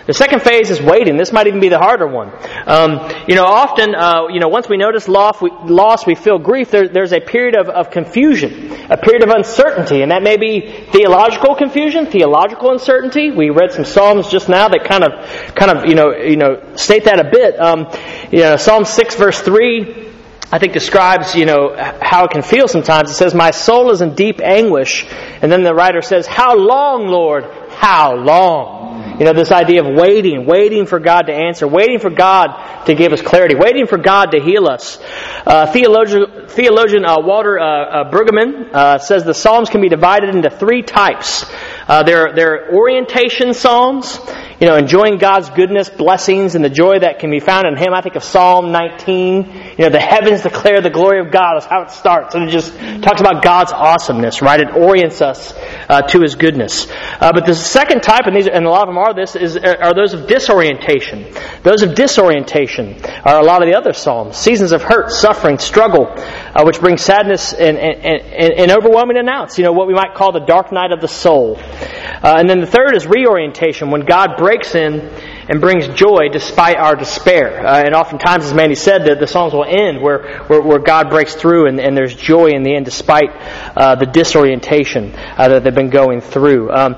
The 0.06 0.14
second 0.14 0.44
phase 0.44 0.70
is 0.70 0.80
waiting. 0.80 1.18
This 1.18 1.32
might 1.32 1.48
even 1.48 1.60
be 1.60 1.70
the 1.70 1.80
harder 1.80 2.06
one. 2.06 2.32
Um, 2.68 3.12
you 3.28 3.36
know, 3.36 3.46
often, 3.46 3.96
uh, 3.96 4.28
you 4.30 4.40
know, 4.40 4.50
once 4.50 4.70
we 4.70 4.78
notice 4.78 5.08
loss, 5.08 5.42
we, 5.42 5.50
loss, 5.50 6.06
we 6.06 6.14
feel 6.14 6.38
grief. 6.38 6.70
There, 6.70 6.88
there's 6.88 7.12
a 7.12 7.20
period 7.20 7.56
of, 7.56 7.70
of 7.70 7.90
confusion, 7.90 8.72
a 8.92 8.98
period 8.98 9.24
of 9.24 9.30
uncertainty, 9.30 10.04
and 10.04 10.12
that 10.12 10.22
may 10.22 10.38
be 10.38 10.86
theological 10.92 11.56
confusion, 11.56 12.06
theological 12.06 12.72
uncertainty. 12.72 13.32
We 13.32 13.50
read 13.50 13.72
some 13.72 13.86
psalms 13.86 14.28
just 14.30 14.48
now 14.48 14.68
that 14.68 14.86
kind 14.86 15.04
of, 15.04 15.56
kind 15.56 15.72
of, 15.72 15.86
you 15.88 15.96
know, 15.96 16.16
you 16.16 16.38
know, 16.38 16.76
state 16.76 17.06
that 17.06 17.20
a 17.20 17.30
bit. 17.32 17.60
Um, 17.60 17.88
you 18.32 18.40
know, 18.42 18.58
Psalm 18.58 18.86
six 18.86 19.16
verse 19.16 19.42
three. 19.42 20.14
I 20.56 20.58
think 20.58 20.72
describes, 20.72 21.36
you 21.36 21.46
know, 21.46 21.76
how 22.02 22.24
it 22.24 22.32
can 22.32 22.42
feel 22.42 22.70
sometimes. 22.70 23.12
It 23.12 23.16
says, 23.16 23.36
My 23.36 23.52
soul 23.52 23.92
is 23.92 24.00
in 24.00 24.16
deep 24.16 24.40
anguish. 24.40 25.06
And 25.42 25.52
then 25.52 25.64
the 25.64 25.76
writer 25.76 26.02
says, 26.02 26.28
How 26.28 26.56
long, 26.56 27.08
Lord? 27.08 27.44
How 27.72 28.16
long? 28.16 29.20
You 29.20 29.26
know, 29.26 29.34
this 29.34 29.52
idea 29.52 29.84
of 29.84 29.94
waiting, 29.98 30.46
waiting 30.46 30.86
for 30.86 31.00
God 31.00 31.24
to 31.24 31.34
answer, 31.34 31.68
waiting 31.68 32.00
for 32.00 32.10
God 32.10 32.86
to 32.86 32.96
give 32.96 33.12
us 33.12 33.22
clarity, 33.22 33.56
waiting 33.56 33.86
for 33.86 33.98
God 33.98 34.32
to 34.32 34.40
heal 34.40 34.70
us. 34.70 34.98
Uh, 35.46 35.66
theologian, 35.74 36.48
theologian 36.48 37.04
uh, 37.04 37.20
Walter 37.20 37.60
uh, 37.60 37.66
uh 37.66 38.10
Brueggemann 38.10 38.74
uh, 38.74 38.98
says 39.00 39.26
the 39.26 39.34
Psalms 39.34 39.70
can 39.70 39.82
be 39.82 39.90
divided 39.90 40.34
into 40.34 40.50
three 40.50 40.84
types. 40.84 41.44
Uh, 41.88 42.02
there, 42.02 42.34
there 42.34 42.54
are 42.54 42.76
orientation 42.76 43.54
Psalms, 43.54 44.20
you 44.60 44.66
know, 44.66 44.76
enjoying 44.76 45.20
God's 45.20 45.52
goodness, 45.52 45.88
blessings, 45.88 46.56
and 46.56 46.66
the 46.66 46.70
joy 46.70 46.98
that 46.98 47.20
can 47.20 47.30
be 47.30 47.40
found 47.40 47.68
in 47.68 47.78
Him. 47.78 47.94
I 47.94 48.02
think 48.02 48.16
of 48.16 48.24
Psalm 48.24 48.72
19. 48.72 49.44
You 49.44 49.78
know, 49.78 49.90
the 49.90 50.00
heavens 50.00 50.42
declare 50.42 50.82
the 50.82 50.90
glory 50.90 51.20
of 51.20 51.32
God 51.32 51.58
is 51.58 51.66
how 51.66 51.84
it 51.84 51.92
starts. 51.92 52.34
And 52.34 52.50
it 52.50 52.52
just 52.52 52.76
talks 53.04 53.22
about 53.22 53.44
God's 53.44 53.72
awesomeness, 53.72 54.42
right? 54.42 54.60
It 54.60 54.76
orients 54.76 55.22
us 55.22 55.54
uh, 55.88 56.02
to 56.02 56.22
His 56.22 56.34
goodness. 56.34 56.88
Uh, 56.90 57.32
but 57.34 57.46
the 57.46 57.54
second 57.54 58.02
type, 58.02 58.26
and, 58.26 58.36
these, 58.36 58.48
and 58.48 58.66
a 58.66 58.70
lot 58.70 58.84
of 58.84 58.88
them 58.88 58.98
are 58.98 59.14
this, 59.14 59.36
is, 59.36 59.56
are 59.56 59.94
those 59.94 60.14
of 60.14 60.26
disorientation. 60.26 61.32
Those 61.62 61.84
of 61.84 61.94
disorientation 61.94 63.00
are 63.26 63.40
a 63.40 63.44
lot 63.44 63.62
of 63.62 63.70
the 63.70 63.78
other 63.78 63.94
Psalms. 63.94 64.38
Seasons 64.38 64.72
of 64.72 64.82
hurt, 64.82 65.12
suffering, 65.12 65.60
struggle, 65.60 66.16
uh, 66.56 66.64
which 66.64 66.80
brings 66.80 67.02
sadness 67.02 67.54
and, 67.54 67.78
and, 67.78 68.06
and, 68.06 68.54
and 68.54 68.72
overwhelming 68.72 69.18
announce. 69.18 69.58
You 69.58 69.66
know, 69.66 69.74
what 69.74 69.88
we 69.88 69.94
might 69.94 70.16
call 70.16 70.32
the 70.32 70.40
dark 70.40 70.72
night 70.72 70.92
of 70.92 71.02
the 71.02 71.08
soul. 71.08 71.58
Uh, 71.58 72.38
and 72.40 72.50
then 72.50 72.62
the 72.62 72.68
third 72.68 72.96
is 72.96 73.06
reorientation, 73.06 73.92
when 73.92 74.06
God 74.06 74.38
breaks 74.38 74.74
in 74.74 75.02
and 75.48 75.60
brings 75.60 75.88
joy 75.90 76.30
despite 76.32 76.78
our 76.78 76.96
despair. 76.96 77.66
Uh, 77.66 77.84
and 77.84 77.94
oftentimes, 77.94 78.46
as 78.46 78.54
Mandy 78.54 78.76
said, 78.76 79.06
the, 79.06 79.16
the 79.16 79.28
songs 79.28 79.54
will 79.54 79.66
end 79.66 80.02
where, 80.02 80.44
where, 80.46 80.62
where 80.62 80.80
God 80.80 81.10
breaks 81.10 81.36
through 81.36 81.68
and, 81.68 81.80
and, 81.80 81.96
there's 81.96 82.16
joy 82.16 82.48
in 82.48 82.64
the 82.64 82.76
end 82.76 82.86
despite 82.86 83.30
uh, 83.78 83.96
the 83.96 84.06
disorientation 84.06 85.14
uh, 85.16 85.48
that 85.48 85.64
they've 85.64 85.76
been 85.76 85.90
going 85.90 86.20
through. 86.22 86.72
Um, 86.72 86.96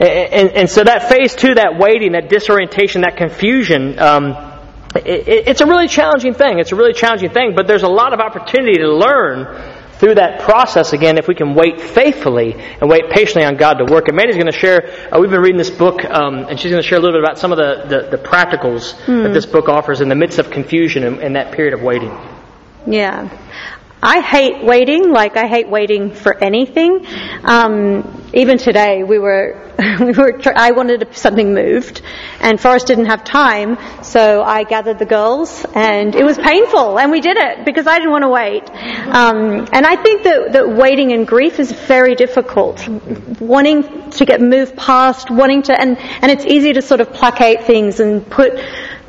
and, 0.00 0.02
and, 0.02 0.50
and, 0.50 0.70
so 0.70 0.82
that 0.82 1.08
phase 1.08 1.34
two, 1.34 1.54
that 1.54 1.78
waiting, 1.78 2.12
that 2.12 2.28
disorientation, 2.28 3.02
that 3.02 3.16
confusion, 3.16 3.98
um, 3.98 4.51
it, 4.94 5.48
it's 5.48 5.60
a 5.60 5.66
really 5.66 5.88
challenging 5.88 6.34
thing. 6.34 6.58
It's 6.58 6.72
a 6.72 6.76
really 6.76 6.92
challenging 6.92 7.30
thing, 7.30 7.54
but 7.54 7.66
there's 7.66 7.82
a 7.82 7.88
lot 7.88 8.12
of 8.12 8.20
opportunity 8.20 8.78
to 8.78 8.88
learn 8.88 9.46
through 10.02 10.16
that 10.16 10.40
process 10.40 10.92
again 10.92 11.16
if 11.16 11.28
we 11.28 11.34
can 11.34 11.54
wait 11.54 11.80
faithfully 11.80 12.54
and 12.54 12.90
wait 12.90 13.08
patiently 13.10 13.44
on 13.44 13.56
God 13.56 13.74
to 13.74 13.84
work. 13.84 14.08
And 14.08 14.16
Mandy's 14.16 14.34
going 14.34 14.50
to 14.50 14.58
share, 14.58 14.90
uh, 15.12 15.20
we've 15.20 15.30
been 15.30 15.40
reading 15.40 15.58
this 15.58 15.70
book, 15.70 16.04
um, 16.04 16.46
and 16.48 16.58
she's 16.58 16.72
going 16.72 16.82
to 16.82 16.88
share 16.88 16.98
a 16.98 17.00
little 17.00 17.16
bit 17.16 17.24
about 17.24 17.38
some 17.38 17.52
of 17.52 17.58
the, 17.58 17.84
the, 17.86 18.16
the 18.16 18.22
practicals 18.22 18.94
mm. 19.04 19.22
that 19.22 19.28
hmm. 19.28 19.32
this 19.32 19.46
book 19.46 19.68
offers 19.68 20.00
in 20.00 20.08
the 20.08 20.16
midst 20.16 20.40
of 20.40 20.50
confusion 20.50 21.04
and, 21.04 21.20
and 21.20 21.36
that 21.36 21.52
period 21.54 21.72
of 21.72 21.82
waiting. 21.82 22.10
Yeah. 22.84 23.28
I 24.02 24.20
hate 24.20 24.64
waiting, 24.64 25.12
like 25.12 25.36
I 25.36 25.46
hate 25.46 25.68
waiting 25.68 26.12
for 26.12 26.36
anything. 26.36 27.06
Um, 27.44 28.21
even 28.34 28.58
today, 28.58 29.02
we 29.02 29.18
were, 29.18 29.60
we 30.00 30.12
were. 30.12 30.40
I 30.56 30.70
wanted 30.70 31.14
something 31.14 31.52
moved, 31.52 32.02
and 32.40 32.60
Forrest 32.60 32.86
didn't 32.86 33.06
have 33.06 33.24
time, 33.24 33.76
so 34.02 34.42
I 34.42 34.64
gathered 34.64 34.98
the 34.98 35.06
girls, 35.06 35.66
and 35.74 36.14
it 36.14 36.24
was 36.24 36.38
painful, 36.38 36.98
and 36.98 37.12
we 37.12 37.20
did 37.20 37.36
it 37.36 37.64
because 37.64 37.86
I 37.86 37.98
didn't 37.98 38.10
want 38.10 38.22
to 38.22 38.30
wait. 38.30 38.62
Um, 38.70 39.68
and 39.72 39.86
I 39.86 39.96
think 39.96 40.22
that, 40.22 40.52
that 40.52 40.68
waiting 40.70 41.10
in 41.10 41.24
grief 41.24 41.60
is 41.60 41.72
very 41.72 42.14
difficult. 42.14 42.86
Wanting 43.40 44.10
to 44.12 44.24
get 44.24 44.40
moved 44.40 44.76
past, 44.76 45.30
wanting 45.30 45.62
to, 45.64 45.78
and 45.78 45.98
and 45.98 46.30
it's 46.30 46.46
easy 46.46 46.72
to 46.72 46.82
sort 46.82 47.00
of 47.00 47.12
placate 47.12 47.64
things 47.64 48.00
and 48.00 48.28
put 48.28 48.58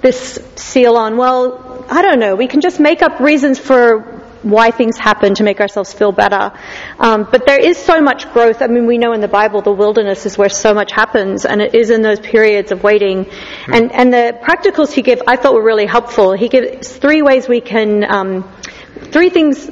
this 0.01 0.39
seal 0.55 0.97
on. 0.97 1.17
Well, 1.17 1.85
I 1.89 2.01
don't 2.01 2.19
know. 2.19 2.35
We 2.35 2.47
can 2.47 2.61
just 2.61 2.79
make 2.79 3.01
up 3.01 3.19
reasons 3.19 3.57
for 3.57 4.22
why 4.43 4.71
things 4.71 4.97
happen 4.97 5.35
to 5.35 5.43
make 5.43 5.59
ourselves 5.59 5.93
feel 5.93 6.11
better. 6.11 6.51
Um, 6.99 7.27
but 7.29 7.45
there 7.45 7.59
is 7.59 7.77
so 7.77 8.01
much 8.01 8.31
growth. 8.31 8.61
I 8.61 8.67
mean, 8.67 8.85
we 8.85 8.97
know 8.97 9.13
in 9.13 9.21
the 9.21 9.27
Bible 9.27 9.61
the 9.61 9.71
wilderness 9.71 10.25
is 10.25 10.37
where 10.37 10.49
so 10.49 10.73
much 10.73 10.91
happens, 10.91 11.45
and 11.45 11.61
it 11.61 11.73
is 11.73 11.89
in 11.89 12.01
those 12.01 12.19
periods 12.19 12.71
of 12.71 12.83
waiting. 12.83 13.25
Mm. 13.25 13.75
And 13.75 13.91
and 13.91 14.13
the 14.13 14.37
practicals 14.41 14.91
he 14.91 15.01
gave 15.01 15.21
I 15.27 15.35
thought 15.35 15.53
were 15.53 15.63
really 15.63 15.85
helpful. 15.85 16.33
He 16.33 16.49
gives 16.49 16.95
three 16.95 17.21
ways 17.21 17.47
we 17.47 17.61
can, 17.61 18.03
um, 18.03 18.53
three 19.11 19.29
things 19.29 19.69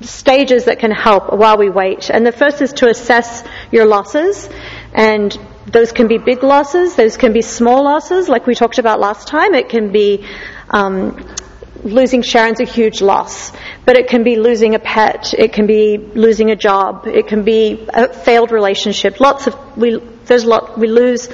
stages 0.00 0.66
that 0.66 0.78
can 0.78 0.90
help 0.90 1.32
while 1.32 1.56
we 1.56 1.70
wait. 1.70 2.10
And 2.10 2.26
the 2.26 2.32
first 2.32 2.60
is 2.60 2.74
to 2.74 2.88
assess 2.88 3.42
your 3.70 3.86
losses. 3.86 4.48
And 4.92 5.36
those 5.66 5.92
can 5.92 6.08
be 6.08 6.18
big 6.18 6.42
losses, 6.42 6.94
those 6.94 7.16
can 7.16 7.32
be 7.32 7.42
small 7.42 7.84
losses, 7.84 8.28
like 8.28 8.46
we 8.46 8.54
talked 8.54 8.78
about 8.78 9.00
last 9.00 9.28
time. 9.28 9.54
It 9.54 9.68
can 9.70 9.90
be 9.92 10.26
um, 10.70 11.34
losing 11.84 12.22
Sharon's 12.22 12.60
a 12.60 12.64
huge 12.64 13.00
loss, 13.00 13.52
but 13.84 13.96
it 13.96 14.08
can 14.08 14.24
be 14.24 14.36
losing 14.36 14.74
a 14.74 14.78
pet, 14.78 15.34
it 15.36 15.52
can 15.52 15.66
be 15.66 15.98
losing 15.98 16.50
a 16.50 16.56
job, 16.56 17.06
it 17.06 17.28
can 17.28 17.44
be 17.44 17.86
a 17.92 18.12
failed 18.12 18.50
relationship. 18.50 19.20
Lots 19.20 19.46
of 19.46 19.76
we 19.76 19.98
there's 20.24 20.44
lot 20.44 20.78
we 20.78 20.88
lose 20.88 21.28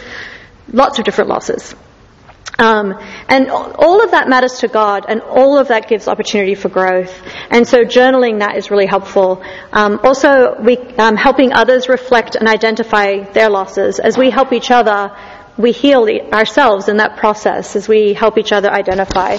lots 0.73 0.99
of 0.99 1.05
different 1.05 1.31
losses. 1.31 1.75
Um, 2.59 2.99
and 3.29 3.51
all 3.51 4.05
of 4.05 4.11
that 4.11 4.29
matters 4.29 4.59
to 4.59 4.69
God, 4.69 5.07
and 5.09 5.23
all 5.23 5.57
of 5.57 5.69
that 5.69 5.89
gives 5.89 6.07
opportunity 6.09 6.55
for 6.55 6.69
growth. 6.69 7.23
And 7.51 7.67
so, 7.67 7.85
journaling 7.85 8.41
that 8.41 8.57
is 8.57 8.71
really 8.71 8.87
helpful. 8.87 9.43
Um, 9.73 9.99
also, 10.03 10.61
we 10.61 10.77
um, 10.99 11.17
helping 11.17 11.55
others 11.55 11.89
reflect 11.89 12.35
and 12.35 12.47
identify 12.49 13.21
their 13.33 13.49
losses 13.49 13.99
as 13.99 14.19
we 14.19 14.29
help 14.29 14.53
each 14.53 14.71
other. 14.71 15.17
We 15.57 15.73
heal 15.73 16.07
ourselves 16.33 16.89
in 16.89 16.99
that 16.99 17.17
process 17.17 17.77
as 17.77 17.89
we 17.89 18.13
help 18.13 18.37
each 18.37 18.53
other 18.53 18.71
identify. 18.71 19.39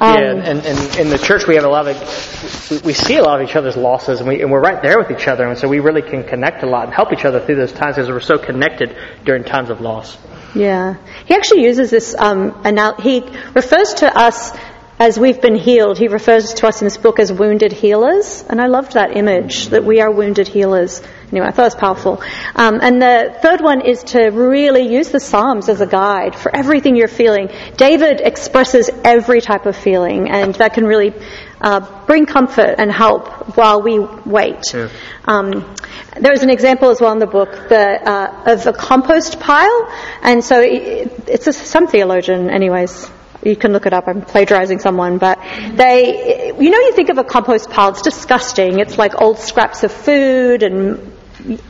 Um, 0.00 0.14
yeah, 0.14 0.30
and, 0.30 0.64
and, 0.64 0.96
in 0.96 1.10
the 1.10 1.18
church 1.18 1.48
we 1.48 1.56
have 1.56 1.64
a 1.64 1.68
lot 1.68 1.88
of, 1.88 2.84
we 2.84 2.92
see 2.92 3.16
a 3.16 3.22
lot 3.22 3.40
of 3.40 3.48
each 3.48 3.56
other's 3.56 3.76
losses, 3.76 4.20
and, 4.20 4.28
we, 4.28 4.40
and 4.40 4.50
we're 4.50 4.60
right 4.60 4.80
there 4.80 4.96
with 4.96 5.10
each 5.10 5.26
other, 5.26 5.48
and 5.48 5.58
so 5.58 5.66
we 5.66 5.80
really 5.80 6.02
can 6.02 6.22
connect 6.22 6.62
a 6.62 6.66
lot 6.66 6.84
and 6.84 6.94
help 6.94 7.12
each 7.12 7.24
other 7.24 7.44
through 7.44 7.56
those 7.56 7.72
times 7.72 7.96
because 7.96 8.08
we're 8.08 8.20
so 8.20 8.38
connected 8.38 8.96
during 9.24 9.42
times 9.42 9.70
of 9.70 9.80
loss. 9.80 10.16
Yeah, 10.54 10.96
he 11.26 11.34
actually 11.34 11.64
uses 11.64 11.90
this. 11.90 12.14
Um, 12.16 12.62
anal- 12.64 12.94
he 12.94 13.20
refers 13.54 13.94
to 13.94 14.16
us 14.16 14.56
as 14.98 15.18
we've 15.18 15.40
been 15.40 15.54
healed. 15.54 15.98
He 15.98 16.08
refers 16.08 16.54
to 16.54 16.66
us 16.66 16.82
in 16.82 16.86
this 16.86 16.96
book 16.96 17.20
as 17.20 17.32
wounded 17.32 17.72
healers, 17.72 18.44
and 18.48 18.60
I 18.60 18.66
loved 18.66 18.94
that 18.94 19.16
image 19.16 19.68
that 19.68 19.84
we 19.84 20.00
are 20.00 20.10
wounded 20.10 20.48
healers. 20.48 21.00
Anyway, 21.30 21.46
I 21.46 21.50
thought 21.50 21.62
it 21.62 21.66
was 21.66 21.74
powerful. 21.74 22.22
Um, 22.56 22.80
and 22.82 23.00
the 23.00 23.36
third 23.42 23.60
one 23.60 23.82
is 23.82 24.02
to 24.04 24.30
really 24.30 24.92
use 24.92 25.10
the 25.10 25.20
Psalms 25.20 25.68
as 25.68 25.80
a 25.80 25.86
guide 25.86 26.34
for 26.34 26.54
everything 26.54 26.96
you're 26.96 27.06
feeling. 27.06 27.48
David 27.76 28.20
expresses 28.20 28.90
every 29.04 29.40
type 29.40 29.66
of 29.66 29.76
feeling, 29.76 30.30
and 30.30 30.54
that 30.56 30.74
can 30.74 30.84
really 30.84 31.12
uh, 31.60 32.04
bring 32.06 32.26
comfort 32.26 32.76
and 32.78 32.90
help 32.90 33.56
while 33.56 33.82
we 33.82 33.98
wait. 33.98 34.62
Yeah. 34.72 34.88
Um, 35.26 35.76
there's 36.18 36.42
an 36.42 36.50
example 36.50 36.90
as 36.90 37.00
well 37.00 37.12
in 37.12 37.18
the 37.18 37.26
book 37.26 37.68
the, 37.68 38.08
uh, 38.08 38.52
of 38.52 38.66
a 38.66 38.72
compost 38.72 39.38
pile, 39.38 39.92
and 40.22 40.42
so 40.42 40.60
it, 40.60 41.28
it's 41.28 41.46
a, 41.46 41.52
some 41.52 41.86
theologian, 41.86 42.50
anyways, 42.50 43.10
you 43.48 43.56
can 43.56 43.72
look 43.72 43.86
it 43.86 43.92
up. 43.92 44.06
I'm 44.06 44.22
plagiarizing 44.22 44.78
someone, 44.78 45.18
but 45.18 45.38
they, 45.74 46.52
you 46.58 46.70
know, 46.70 46.78
you 46.78 46.92
think 46.94 47.08
of 47.08 47.18
a 47.18 47.24
compost 47.24 47.70
pile. 47.70 47.90
It's 47.90 48.02
disgusting. 48.02 48.78
It's 48.78 48.98
like 48.98 49.20
old 49.20 49.38
scraps 49.38 49.82
of 49.82 49.92
food 49.92 50.62
and 50.62 51.12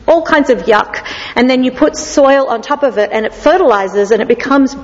all 0.06 0.22
kinds 0.22 0.50
of 0.50 0.60
yuck, 0.60 1.06
and 1.36 1.48
then 1.48 1.62
you 1.62 1.70
put 1.70 1.96
soil 1.96 2.46
on 2.46 2.62
top 2.62 2.82
of 2.82 2.98
it 2.98 3.10
and 3.12 3.26
it 3.26 3.34
fertilizes 3.34 4.10
and 4.10 4.22
it 4.22 4.28
becomes 4.28 4.74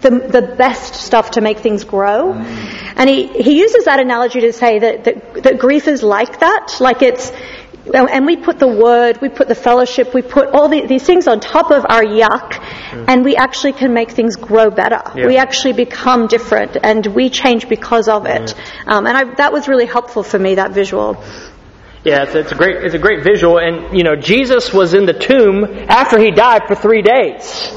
the, 0.00 0.10
the 0.10 0.54
best 0.56 0.94
stuff 0.94 1.32
to 1.32 1.40
make 1.40 1.58
things 1.58 1.84
grow. 1.84 2.34
Mm. 2.34 2.92
And 2.96 3.10
he, 3.10 3.26
he 3.26 3.58
uses 3.58 3.86
that 3.86 4.00
analogy 4.00 4.40
to 4.42 4.52
say 4.52 4.78
that, 4.78 5.04
that, 5.04 5.42
that 5.42 5.58
grief 5.58 5.88
is 5.88 6.02
like 6.02 6.40
that, 6.40 6.76
like 6.80 7.02
it's, 7.02 7.32
and 7.92 8.26
we 8.26 8.36
put 8.36 8.58
the 8.58 8.68
word, 8.68 9.20
we 9.20 9.28
put 9.28 9.48
the 9.48 9.54
fellowship, 9.54 10.12
we 10.14 10.22
put 10.22 10.48
all 10.48 10.68
the, 10.68 10.86
these 10.86 11.04
things 11.04 11.26
on 11.26 11.40
top 11.40 11.70
of 11.70 11.86
our 11.88 12.04
yuck, 12.04 12.62
and 12.92 13.24
we 13.24 13.36
actually 13.36 13.72
can 13.72 13.92
make 13.92 14.10
things 14.10 14.36
grow 14.36 14.70
better. 14.70 15.02
Yeah. 15.14 15.26
We 15.26 15.36
actually 15.36 15.72
become 15.72 16.26
different, 16.26 16.76
and 16.82 17.06
we 17.06 17.30
change 17.30 17.68
because 17.68 18.08
of 18.08 18.26
it. 18.26 18.54
Mm. 18.54 18.92
Um, 18.92 19.06
and 19.06 19.16
I, 19.16 19.34
that 19.36 19.52
was 19.52 19.68
really 19.68 19.86
helpful 19.86 20.22
for 20.22 20.38
me, 20.38 20.56
that 20.56 20.72
visual. 20.72 21.22
Yeah, 22.04 22.22
it's, 22.22 22.34
it's, 22.34 22.52
a 22.52 22.54
great 22.54 22.84
it's 22.84 22.94
a 22.94 22.98
great 22.98 23.22
visual, 23.24 23.58
and 23.58 23.96
you 23.96 24.04
know 24.04 24.16
Jesus 24.16 24.72
was 24.72 24.94
in 24.94 25.04
the 25.04 25.12
tomb 25.12 25.64
after 25.88 26.18
he 26.18 26.30
died 26.30 26.62
for 26.66 26.74
three 26.74 27.02
days. 27.02 27.72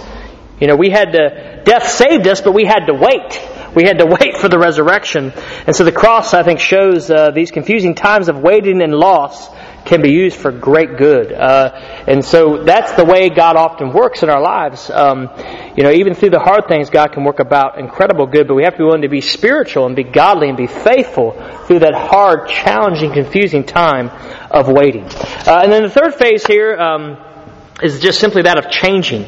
You 0.59 0.67
know, 0.67 0.75
we 0.75 0.89
had 0.89 1.11
to 1.13 1.61
death 1.65 1.89
saved 1.89 2.27
us, 2.27 2.41
but 2.41 2.53
we 2.53 2.65
had 2.65 2.85
to 2.85 2.93
wait. 2.93 3.50
We 3.75 3.83
had 3.83 3.99
to 3.99 4.05
wait 4.05 4.37
for 4.37 4.49
the 4.49 4.59
resurrection, 4.59 5.31
and 5.65 5.75
so 5.75 5.83
the 5.83 5.91
cross 5.91 6.33
I 6.33 6.43
think 6.43 6.59
shows 6.59 7.09
uh, 7.09 7.31
these 7.31 7.51
confusing 7.51 7.95
times 7.95 8.27
of 8.27 8.37
waiting 8.37 8.81
and 8.81 8.93
loss 8.93 9.49
can 9.85 10.01
be 10.01 10.11
used 10.11 10.37
for 10.37 10.51
great 10.51 10.97
good. 10.97 11.31
Uh, 11.31 11.71
and 12.07 12.23
so 12.23 12.63
that's 12.63 12.93
the 12.93 13.05
way 13.05 13.29
God 13.29 13.55
often 13.55 13.93
works 13.93 14.23
in 14.23 14.29
our 14.29 14.41
lives. 14.41 14.89
Um, 14.89 15.29
you 15.75 15.83
know, 15.83 15.91
even 15.91 16.13
through 16.13 16.31
the 16.31 16.39
hard 16.39 16.67
things, 16.67 16.89
God 16.89 17.13
can 17.13 17.23
work 17.23 17.39
about 17.39 17.79
incredible 17.79 18.27
good, 18.27 18.47
but 18.47 18.55
we 18.55 18.63
have 18.63 18.73
to 18.73 18.79
be 18.79 18.83
willing 18.83 19.01
to 19.01 19.09
be 19.09 19.21
spiritual 19.21 19.87
and 19.87 19.95
be 19.95 20.03
godly 20.03 20.49
and 20.49 20.57
be 20.57 20.67
faithful 20.67 21.31
through 21.65 21.79
that 21.79 21.93
hard, 21.93 22.47
challenging, 22.49 23.13
confusing 23.13 23.63
time 23.63 24.09
of 24.51 24.67
waiting. 24.67 25.05
Uh, 25.05 25.61
and 25.63 25.71
then 25.71 25.83
the 25.83 25.89
third 25.89 26.13
phase 26.13 26.45
here 26.45 26.75
um, 26.77 27.17
is 27.81 27.99
just 27.99 28.19
simply 28.19 28.43
that 28.43 28.57
of 28.57 28.69
changing. 28.69 29.25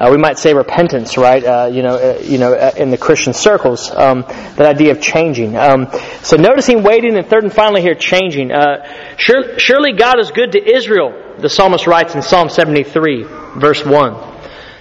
Uh, 0.00 0.08
we 0.10 0.16
might 0.16 0.38
say 0.38 0.54
repentance, 0.54 1.18
right? 1.18 1.44
Uh, 1.44 1.68
you 1.70 1.82
know, 1.82 1.94
uh, 1.96 2.18
you 2.22 2.38
know, 2.38 2.54
uh, 2.54 2.72
in 2.74 2.90
the 2.90 2.96
Christian 2.96 3.34
circles, 3.34 3.90
um, 3.90 4.22
that 4.22 4.62
idea 4.62 4.92
of 4.92 5.02
changing. 5.02 5.58
Um, 5.58 5.88
so 6.22 6.38
noticing, 6.38 6.82
waiting, 6.82 7.18
and 7.18 7.26
third 7.26 7.44
and 7.44 7.52
finally 7.52 7.82
here, 7.82 7.94
changing. 7.94 8.50
Uh, 8.50 9.16
sure, 9.18 9.58
surely 9.58 9.92
God 9.92 10.18
is 10.18 10.30
good 10.30 10.52
to 10.52 10.74
Israel, 10.74 11.36
the 11.38 11.50
psalmist 11.50 11.86
writes 11.86 12.14
in 12.14 12.22
Psalm 12.22 12.48
73, 12.48 13.24
verse 13.58 13.84
1. 13.84 14.38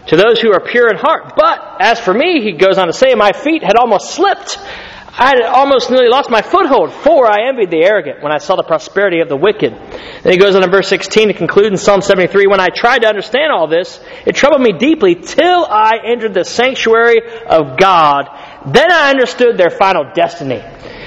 To 0.08 0.16
those 0.16 0.40
who 0.40 0.54
are 0.54 0.62
pure 0.62 0.90
in 0.90 0.96
heart. 0.96 1.34
But 1.36 1.82
as 1.82 2.00
for 2.00 2.14
me, 2.14 2.42
he 2.42 2.54
goes 2.54 2.78
on 2.78 2.88
to 2.88 2.94
say, 2.94 3.14
my 3.14 3.34
feet 3.34 3.62
had 3.62 3.76
almost 3.76 4.12
slipped. 4.12 4.58
I 4.58 5.36
had 5.36 5.42
almost 5.42 5.92
nearly 5.92 6.08
lost 6.08 6.30
my 6.30 6.42
foothold, 6.42 6.94
for 6.94 7.28
I 7.28 7.50
envied 7.50 7.72
the 7.72 7.84
arrogant 7.84 8.24
when 8.24 8.32
I 8.32 8.38
saw 8.38 8.56
the 8.56 8.64
prosperity 8.64 9.20
of 9.20 9.28
the 9.28 9.36
wicked. 9.36 9.74
Then 10.24 10.34
he 10.34 10.38
goes 10.38 10.56
on 10.56 10.64
in 10.64 10.72
verse 10.72 10.88
16 10.90 11.30
to 11.30 11.34
conclude 11.34 11.68
in 11.68 11.78
Psalm 11.78 12.02
73 12.02 12.48
When 12.48 12.60
I 12.60 12.68
tried 12.68 13.00
to 13.00 13.08
understand 13.08 13.52
all 13.52 13.68
this, 13.68 14.00
it 14.26 14.36
troubled 14.36 14.62
me 14.62 14.74
deeply 14.74 15.16
till 15.16 15.66
I 15.66 16.00
entered 16.04 16.34
the 16.34 16.44
sanctuary 16.44 17.22
of 17.46 17.78
God. 17.78 18.30
Then 18.66 18.92
I 18.92 19.10
understood 19.12 19.58
their 19.58 19.70
final 19.70 20.12
destiny. 20.14 20.62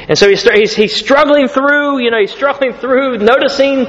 And 0.09 0.19
so 0.19 0.29
he's, 0.29 0.43
he's, 0.43 0.75
he's 0.75 0.97
struggling 0.97 1.49
through, 1.49 2.01
you 2.01 2.11
know, 2.11 2.19
he's 2.19 2.33
struggling 2.33 2.73
through 2.73 3.19
noticing 3.19 3.87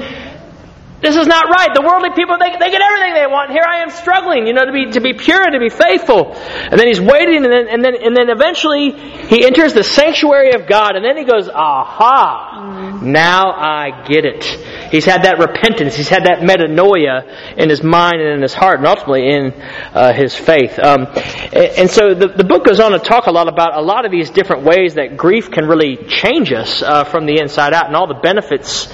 this 1.04 1.18
is 1.18 1.28
not 1.28 1.50
right. 1.50 1.70
The 1.76 1.82
worldly 1.82 2.12
people, 2.16 2.38
they, 2.40 2.52
they 2.56 2.72
get 2.72 2.82
everything 2.82 3.14
they 3.14 3.28
want. 3.28 3.52
Here 3.52 3.68
I 3.68 3.84
am 3.84 3.92
struggling, 3.92 4.48
you 4.48 4.54
know, 4.54 4.64
to 4.64 4.72
be, 4.72 4.92
to 4.92 5.02
be 5.02 5.12
pure, 5.12 5.44
to 5.44 5.60
be 5.60 5.68
faithful. 5.68 6.32
And 6.34 6.80
then 6.80 6.88
he's 6.88 7.02
waiting, 7.02 7.44
and 7.44 7.52
then, 7.52 7.68
and 7.68 7.84
then, 7.84 7.96
and 8.00 8.16
then 8.16 8.30
eventually 8.30 8.92
he 9.28 9.46
enters 9.46 9.74
the 9.74 9.84
sanctuary 9.84 10.54
of 10.54 10.66
God, 10.66 10.96
and 10.96 11.04
then 11.04 11.18
he 11.18 11.26
goes, 11.26 11.50
aha, 11.50 13.02
now 13.04 13.52
I 13.52 14.08
get 14.08 14.24
it. 14.24 14.46
He's 14.92 15.04
had 15.04 15.24
that 15.24 15.40
repentance, 15.40 15.98
he's 15.98 16.08
had 16.08 16.24
that 16.24 16.40
metanoia 16.40 17.58
in 17.58 17.70
his 17.70 17.84
mind 17.84 18.22
and 18.22 18.36
in 18.36 18.42
his 18.42 18.54
heart, 18.54 18.80
and 18.80 18.88
ultimately 18.88 19.28
in 19.28 19.52
uh, 19.52 20.14
his 20.14 20.34
faith. 20.34 20.80
Um, 20.80 21.08
and, 21.52 21.84
and, 21.84 21.90
so 21.90 22.14
the, 22.14 22.30
the 22.30 22.46
book 22.46 22.64
goes 22.64 22.80
on 22.80 22.94
to 22.94 23.00
talk 23.00 23.28
a 23.28 23.32
lot 23.32 23.50
about 23.50 23.76
a 23.78 23.82
lot 23.82 24.06
of 24.06 24.12
these 24.12 24.30
different 24.30 24.64
ways 24.64 24.94
that 24.94 25.18
grief 25.18 25.52
can 25.52 25.66
really 25.66 25.98
change 26.08 26.54
us 26.54 26.82
uh, 26.82 27.04
from 27.04 27.26
the 27.26 27.40
inside 27.42 27.74
out, 27.74 27.88
and 27.88 27.96
all 27.98 28.08
the 28.08 28.14
benefits 28.14 28.88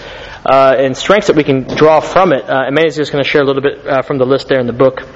uh, 0.50 0.76
and 0.78 0.98
strengths 0.98 1.28
that 1.28 1.36
we 1.36 1.44
can 1.44 1.64
draw 1.64 2.00
from 2.00 2.34
it. 2.34 2.50
Uh, 2.50 2.66
Amanda's 2.68 2.96
just 2.96 3.12
going 3.12 3.24
to 3.24 3.30
share 3.30 3.42
a 3.42 3.46
little 3.46 3.62
bit 3.62 3.86
uh, 3.86 4.02
from 4.02 4.18
the 4.18 4.26
list 4.26 4.48
there 4.48 4.60
in 4.60 4.68
the 4.68 4.74
book. 4.74 5.08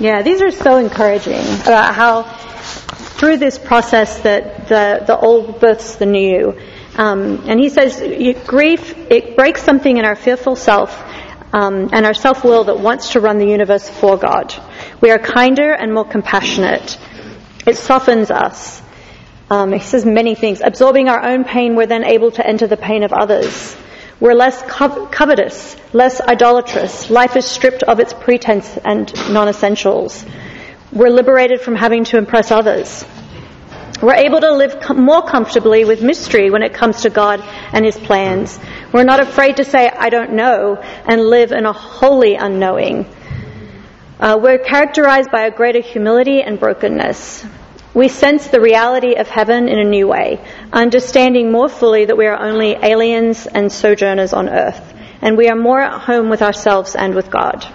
Yeah, 0.00 0.22
these 0.22 0.40
are 0.40 0.50
so 0.50 0.78
encouraging 0.78 1.44
about 1.62 1.94
how 1.94 2.22
through 2.22 3.36
this 3.36 3.58
process 3.58 4.20
that 4.20 4.68
the, 4.68 5.04
the 5.06 5.18
old 5.18 5.60
births 5.60 5.96
the 5.96 6.06
new. 6.06 6.58
Um, 6.96 7.48
and 7.48 7.60
he 7.60 7.68
says, 7.68 8.00
grief, 8.46 8.94
it 9.10 9.36
breaks 9.36 9.62
something 9.62 9.98
in 9.98 10.04
our 10.04 10.16
fearful 10.16 10.56
self 10.56 10.90
um, 11.52 11.90
and 11.92 12.06
our 12.06 12.14
self 12.14 12.44
will 12.44 12.64
that 12.64 12.78
wants 12.78 13.12
to 13.12 13.20
run 13.20 13.38
the 13.38 13.46
universe 13.46 13.88
for 13.88 14.16
God. 14.16 14.54
We 15.00 15.10
are 15.10 15.18
kinder 15.18 15.72
and 15.72 15.92
more 15.92 16.04
compassionate. 16.04 16.98
It 17.66 17.76
softens 17.76 18.30
us. 18.30 18.80
Um, 19.50 19.72
he 19.72 19.80
says 19.80 20.06
many 20.06 20.36
things. 20.36 20.60
Absorbing 20.64 21.08
our 21.08 21.22
own 21.22 21.44
pain, 21.44 21.74
we're 21.74 21.86
then 21.86 22.04
able 22.04 22.30
to 22.32 22.46
enter 22.46 22.68
the 22.68 22.76
pain 22.76 23.02
of 23.02 23.12
others. 23.12 23.76
We're 24.20 24.34
less 24.34 24.60
covetous, 24.62 25.76
less 25.94 26.20
idolatrous. 26.20 27.08
Life 27.08 27.36
is 27.36 27.46
stripped 27.46 27.82
of 27.84 28.00
its 28.00 28.12
pretense 28.12 28.76
and 28.84 29.10
non-essentials. 29.32 30.26
We're 30.92 31.08
liberated 31.08 31.62
from 31.62 31.74
having 31.74 32.04
to 32.04 32.18
impress 32.18 32.50
others. 32.50 33.04
We're 34.02 34.14
able 34.14 34.40
to 34.40 34.52
live 34.52 34.80
com- 34.80 35.02
more 35.02 35.22
comfortably 35.22 35.86
with 35.86 36.02
mystery 36.02 36.50
when 36.50 36.62
it 36.62 36.74
comes 36.74 37.02
to 37.02 37.10
God 37.10 37.40
and 37.72 37.84
His 37.84 37.96
plans. 37.96 38.58
We're 38.92 39.04
not 39.04 39.20
afraid 39.20 39.56
to 39.56 39.64
say, 39.64 39.88
I 39.88 40.10
don't 40.10 40.32
know, 40.32 40.76
and 40.76 41.22
live 41.22 41.52
in 41.52 41.64
a 41.64 41.72
holy 41.72 42.34
unknowing. 42.34 43.06
Uh, 44.18 44.38
we're 44.38 44.58
characterized 44.58 45.30
by 45.30 45.46
a 45.46 45.50
greater 45.50 45.80
humility 45.80 46.42
and 46.42 46.60
brokenness. 46.60 47.44
We 47.92 48.08
sense 48.08 48.46
the 48.46 48.60
reality 48.60 49.14
of 49.14 49.28
heaven 49.28 49.68
in 49.68 49.78
a 49.80 49.84
new 49.84 50.06
way, 50.06 50.40
understanding 50.72 51.50
more 51.50 51.68
fully 51.68 52.04
that 52.04 52.16
we 52.16 52.26
are 52.26 52.40
only 52.40 52.74
aliens 52.74 53.46
and 53.46 53.70
sojourners 53.72 54.32
on 54.32 54.48
earth, 54.48 54.94
and 55.20 55.36
we 55.36 55.48
are 55.48 55.56
more 55.56 55.80
at 55.80 56.00
home 56.00 56.28
with 56.28 56.40
ourselves 56.40 56.94
and 56.94 57.14
with 57.14 57.30
God. 57.30 57.66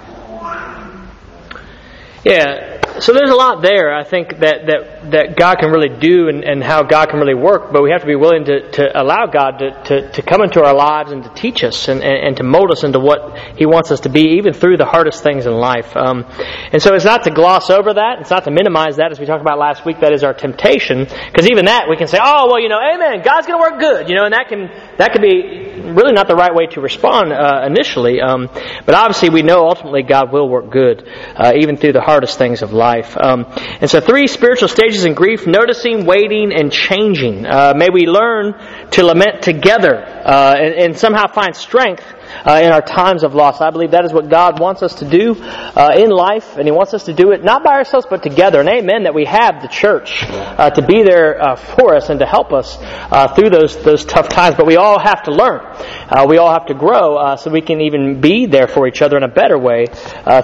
Yeah, 2.23 2.74
so 2.99 3.13
there's 3.13 3.29
a 3.29 3.35
lot 3.35 3.61
there, 3.61 3.93
I 3.93 4.03
think, 4.03 4.39
that, 4.39 4.67
that, 4.67 5.11
that 5.11 5.37
God 5.37 5.59
can 5.59 5.71
really 5.71 5.99
do 5.99 6.29
and, 6.29 6.43
and 6.43 6.63
how 6.63 6.83
God 6.83 7.09
can 7.09 7.19
really 7.19 7.35
work, 7.35 7.73
but 7.73 7.83
we 7.83 7.91
have 7.91 8.01
to 8.01 8.07
be 8.07 8.15
willing 8.15 8.45
to, 8.45 8.71
to 8.71 9.01
allow 9.01 9.25
God 9.25 9.59
to, 9.59 9.83
to, 9.85 10.11
to 10.13 10.21
come 10.21 10.41
into 10.41 10.63
our 10.63 10.73
lives 10.73 11.11
and 11.11 11.23
to 11.23 11.29
teach 11.33 11.63
us 11.63 11.87
and, 11.87 12.01
and, 12.01 12.27
and, 12.27 12.37
to 12.37 12.43
mold 12.43 12.71
us 12.71 12.83
into 12.83 12.99
what 12.99 13.37
He 13.57 13.65
wants 13.65 13.91
us 13.91 14.01
to 14.01 14.09
be, 14.09 14.37
even 14.37 14.53
through 14.53 14.77
the 14.77 14.85
hardest 14.85 15.23
things 15.23 15.45
in 15.45 15.53
life. 15.53 15.95
Um, 15.95 16.25
and 16.71 16.81
so 16.81 16.93
it's 16.95 17.05
not 17.05 17.23
to 17.23 17.31
gloss 17.31 17.69
over 17.69 17.93
that, 17.93 18.19
it's 18.21 18.29
not 18.31 18.45
to 18.45 18.51
minimize 18.51 18.97
that, 18.97 19.11
as 19.11 19.19
we 19.19 19.25
talked 19.25 19.41
about 19.41 19.59
last 19.59 19.85
week, 19.85 19.99
that 19.99 20.13
is 20.13 20.23
our 20.23 20.33
temptation, 20.33 21.05
because 21.05 21.49
even 21.49 21.65
that 21.65 21.87
we 21.89 21.97
can 21.97 22.07
say, 22.07 22.19
oh, 22.21 22.47
well, 22.47 22.61
you 22.61 22.69
know, 22.69 22.79
amen, 22.79 23.23
God's 23.23 23.47
going 23.47 23.61
to 23.61 23.71
work 23.71 23.79
good, 23.79 24.09
you 24.09 24.15
know, 24.15 24.25
and 24.25 24.33
that 24.33 24.47
can, 24.47 24.69
that 24.97 25.11
can 25.11 25.21
be 25.21 25.64
really 25.93 26.13
not 26.13 26.27
the 26.27 26.35
right 26.35 26.53
way 26.53 26.67
to 26.67 26.81
respond 26.81 27.31
uh, 27.31 27.63
initially. 27.65 28.21
Um, 28.21 28.47
but 28.85 28.95
obviously, 28.95 29.29
we 29.29 29.43
know 29.43 29.67
ultimately 29.67 30.03
God 30.03 30.31
will 30.31 30.49
work 30.49 30.71
good, 30.71 31.07
uh, 31.35 31.53
even 31.55 31.77
through 31.77 31.93
the 31.93 32.01
hardest 32.01 32.37
things 32.37 32.61
of 32.61 32.73
life. 32.73 33.15
Um, 33.17 33.45
and 33.81 33.89
so, 33.89 33.99
three 33.99 34.27
spiritual 34.27 34.67
stages 34.67 35.05
in 35.05 35.13
grief 35.13 35.45
noticing, 35.47 36.05
waiting, 36.05 36.51
and 36.53 36.71
changing. 36.71 37.45
Uh, 37.45 37.73
may 37.75 37.89
we 37.91 38.07
learn 38.07 38.55
to 38.91 39.03
lament 39.03 39.41
together 39.41 39.95
uh, 39.95 40.55
and, 40.57 40.73
and 40.73 40.97
somehow 40.97 41.27
find 41.27 41.55
strength 41.55 42.03
uh, 42.45 42.61
in 42.63 42.71
our 42.71 42.81
times 42.81 43.23
of 43.23 43.33
loss. 43.33 43.61
I 43.61 43.69
believe 43.69 43.91
that 43.91 44.05
is 44.05 44.13
what 44.13 44.29
God 44.29 44.59
wants 44.59 44.83
us 44.83 44.95
to 44.95 45.05
do 45.05 45.35
uh, 45.35 45.93
in 45.95 46.09
life, 46.09 46.57
and 46.57 46.65
He 46.65 46.71
wants 46.71 46.93
us 46.93 47.05
to 47.05 47.13
do 47.13 47.31
it 47.31 47.43
not 47.43 47.63
by 47.63 47.73
ourselves, 47.73 48.07
but 48.09 48.23
together. 48.23 48.59
And 48.59 48.69
amen 48.69 49.03
that 49.03 49.13
we 49.13 49.25
have 49.25 49.61
the 49.61 49.67
church 49.67 50.23
uh, 50.23 50.69
to 50.71 50.85
be 50.85 51.03
there 51.03 51.41
uh, 51.41 51.55
for 51.55 51.95
us 51.95 52.09
and 52.09 52.19
to 52.19 52.25
help 52.25 52.53
us 52.53 52.77
uh, 52.79 53.33
through 53.33 53.49
those 53.49 53.81
those 53.83 54.05
tough 54.05 54.29
times. 54.29 54.55
But 54.55 54.65
we 54.65 54.77
all 54.77 54.99
have 54.99 55.23
to 55.23 55.31
learn. 55.31 55.61
Uh, 56.09 56.25
we 56.27 56.37
all 56.37 56.51
have 56.51 56.67
to 56.67 56.73
grow 56.73 57.35
so 57.35 57.51
we 57.51 57.61
can 57.61 57.81
even 57.81 58.21
be 58.21 58.45
there 58.45 58.67
for 58.67 58.87
each 58.87 59.01
other 59.01 59.17
in 59.17 59.23
a 59.23 59.27
better 59.27 59.57
way 59.57 59.87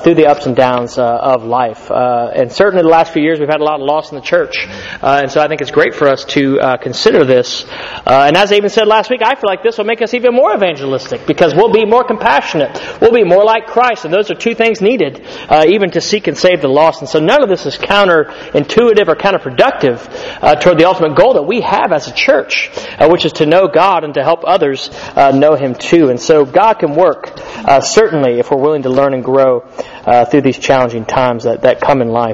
through 0.04 0.16
the 0.16 0.28
ups 0.28 0.46
and 0.46 0.56
downs 0.56 0.98
of 0.98 1.44
life. 1.44 1.92
and 1.92 2.52
certainly, 2.52 2.84
the 2.84 2.90
last 2.90 3.14
few 3.14 3.22
years 3.22 3.40
we've 3.40 3.50
had 3.50 3.62
a 3.62 3.64
lot 3.64 3.80
of 3.80 3.86
loss 3.86 4.12
in 4.12 4.16
the 4.16 4.24
church, 4.24 4.56
and 5.02 5.32
so 5.32 5.42
I 5.42 5.48
think 5.48 5.62
it's 5.62 5.72
great 5.72 5.94
for 5.96 6.08
us 6.08 6.26
to 6.26 6.78
consider 6.82 7.24
this. 7.26 7.66
and 8.06 8.38
as 8.38 8.52
I 8.52 8.56
even 8.56 8.70
said 8.70 8.88
last 8.88 9.10
week, 9.10 9.22
I 9.24 9.36
feel 9.36 9.48
like 9.48 9.64
this 9.64 9.78
will 9.78 9.86
make 9.86 10.02
us 10.02 10.14
even 10.14 10.34
more 10.34 10.54
evangelistic 10.54 11.26
because 11.28 11.54
we'll 11.54 11.71
be 11.72 11.86
more 11.86 12.04
compassionate. 12.04 12.80
We'll 13.02 13.14
be 13.14 13.24
more 13.24 13.44
like 13.44 13.68
Christ. 13.68 14.06
And 14.06 14.14
those 14.14 14.32
are 14.32 14.36
two 14.36 14.56
things 14.56 14.82
needed, 14.82 15.26
uh, 15.50 15.66
even 15.68 15.92
to 15.92 16.02
seek 16.02 16.28
and 16.28 16.38
save 16.38 16.62
the 16.62 16.68
lost. 16.68 17.02
And 17.02 17.10
so 17.10 17.20
none 17.20 17.44
of 17.44 17.50
this 17.50 17.66
is 17.66 17.78
counterintuitive 17.78 19.08
or 19.08 19.16
counterproductive 19.16 20.00
uh, 20.42 20.56
toward 20.56 20.78
the 20.78 20.86
ultimate 20.86 21.16
goal 21.16 21.34
that 21.34 21.44
we 21.44 21.62
have 21.62 21.92
as 21.92 22.08
a 22.08 22.14
church, 22.14 22.70
uh, 22.98 23.08
which 23.10 23.26
is 23.26 23.34
to 23.34 23.46
know 23.46 23.68
God 23.68 24.04
and 24.04 24.14
to 24.16 24.24
help 24.24 24.42
others 24.46 24.90
uh, 25.16 25.32
know 25.32 25.56
Him 25.56 25.76
too. 25.76 26.10
And 26.10 26.20
so 26.20 26.46
God 26.46 26.76
can 26.76 26.96
work, 26.96 27.32
uh, 27.38 27.82
certainly, 27.82 28.40
if 28.40 28.52
we're 28.52 28.62
willing 28.62 28.84
to 28.84 28.90
learn 28.90 29.14
and 29.14 29.24
grow 29.24 29.62
uh, 30.06 30.26
through 30.26 30.42
these 30.42 30.60
challenging 30.60 31.06
times 31.06 31.44
that, 31.44 31.62
that 31.62 31.82
come 31.82 32.02
in 32.02 32.10
life. 32.10 32.30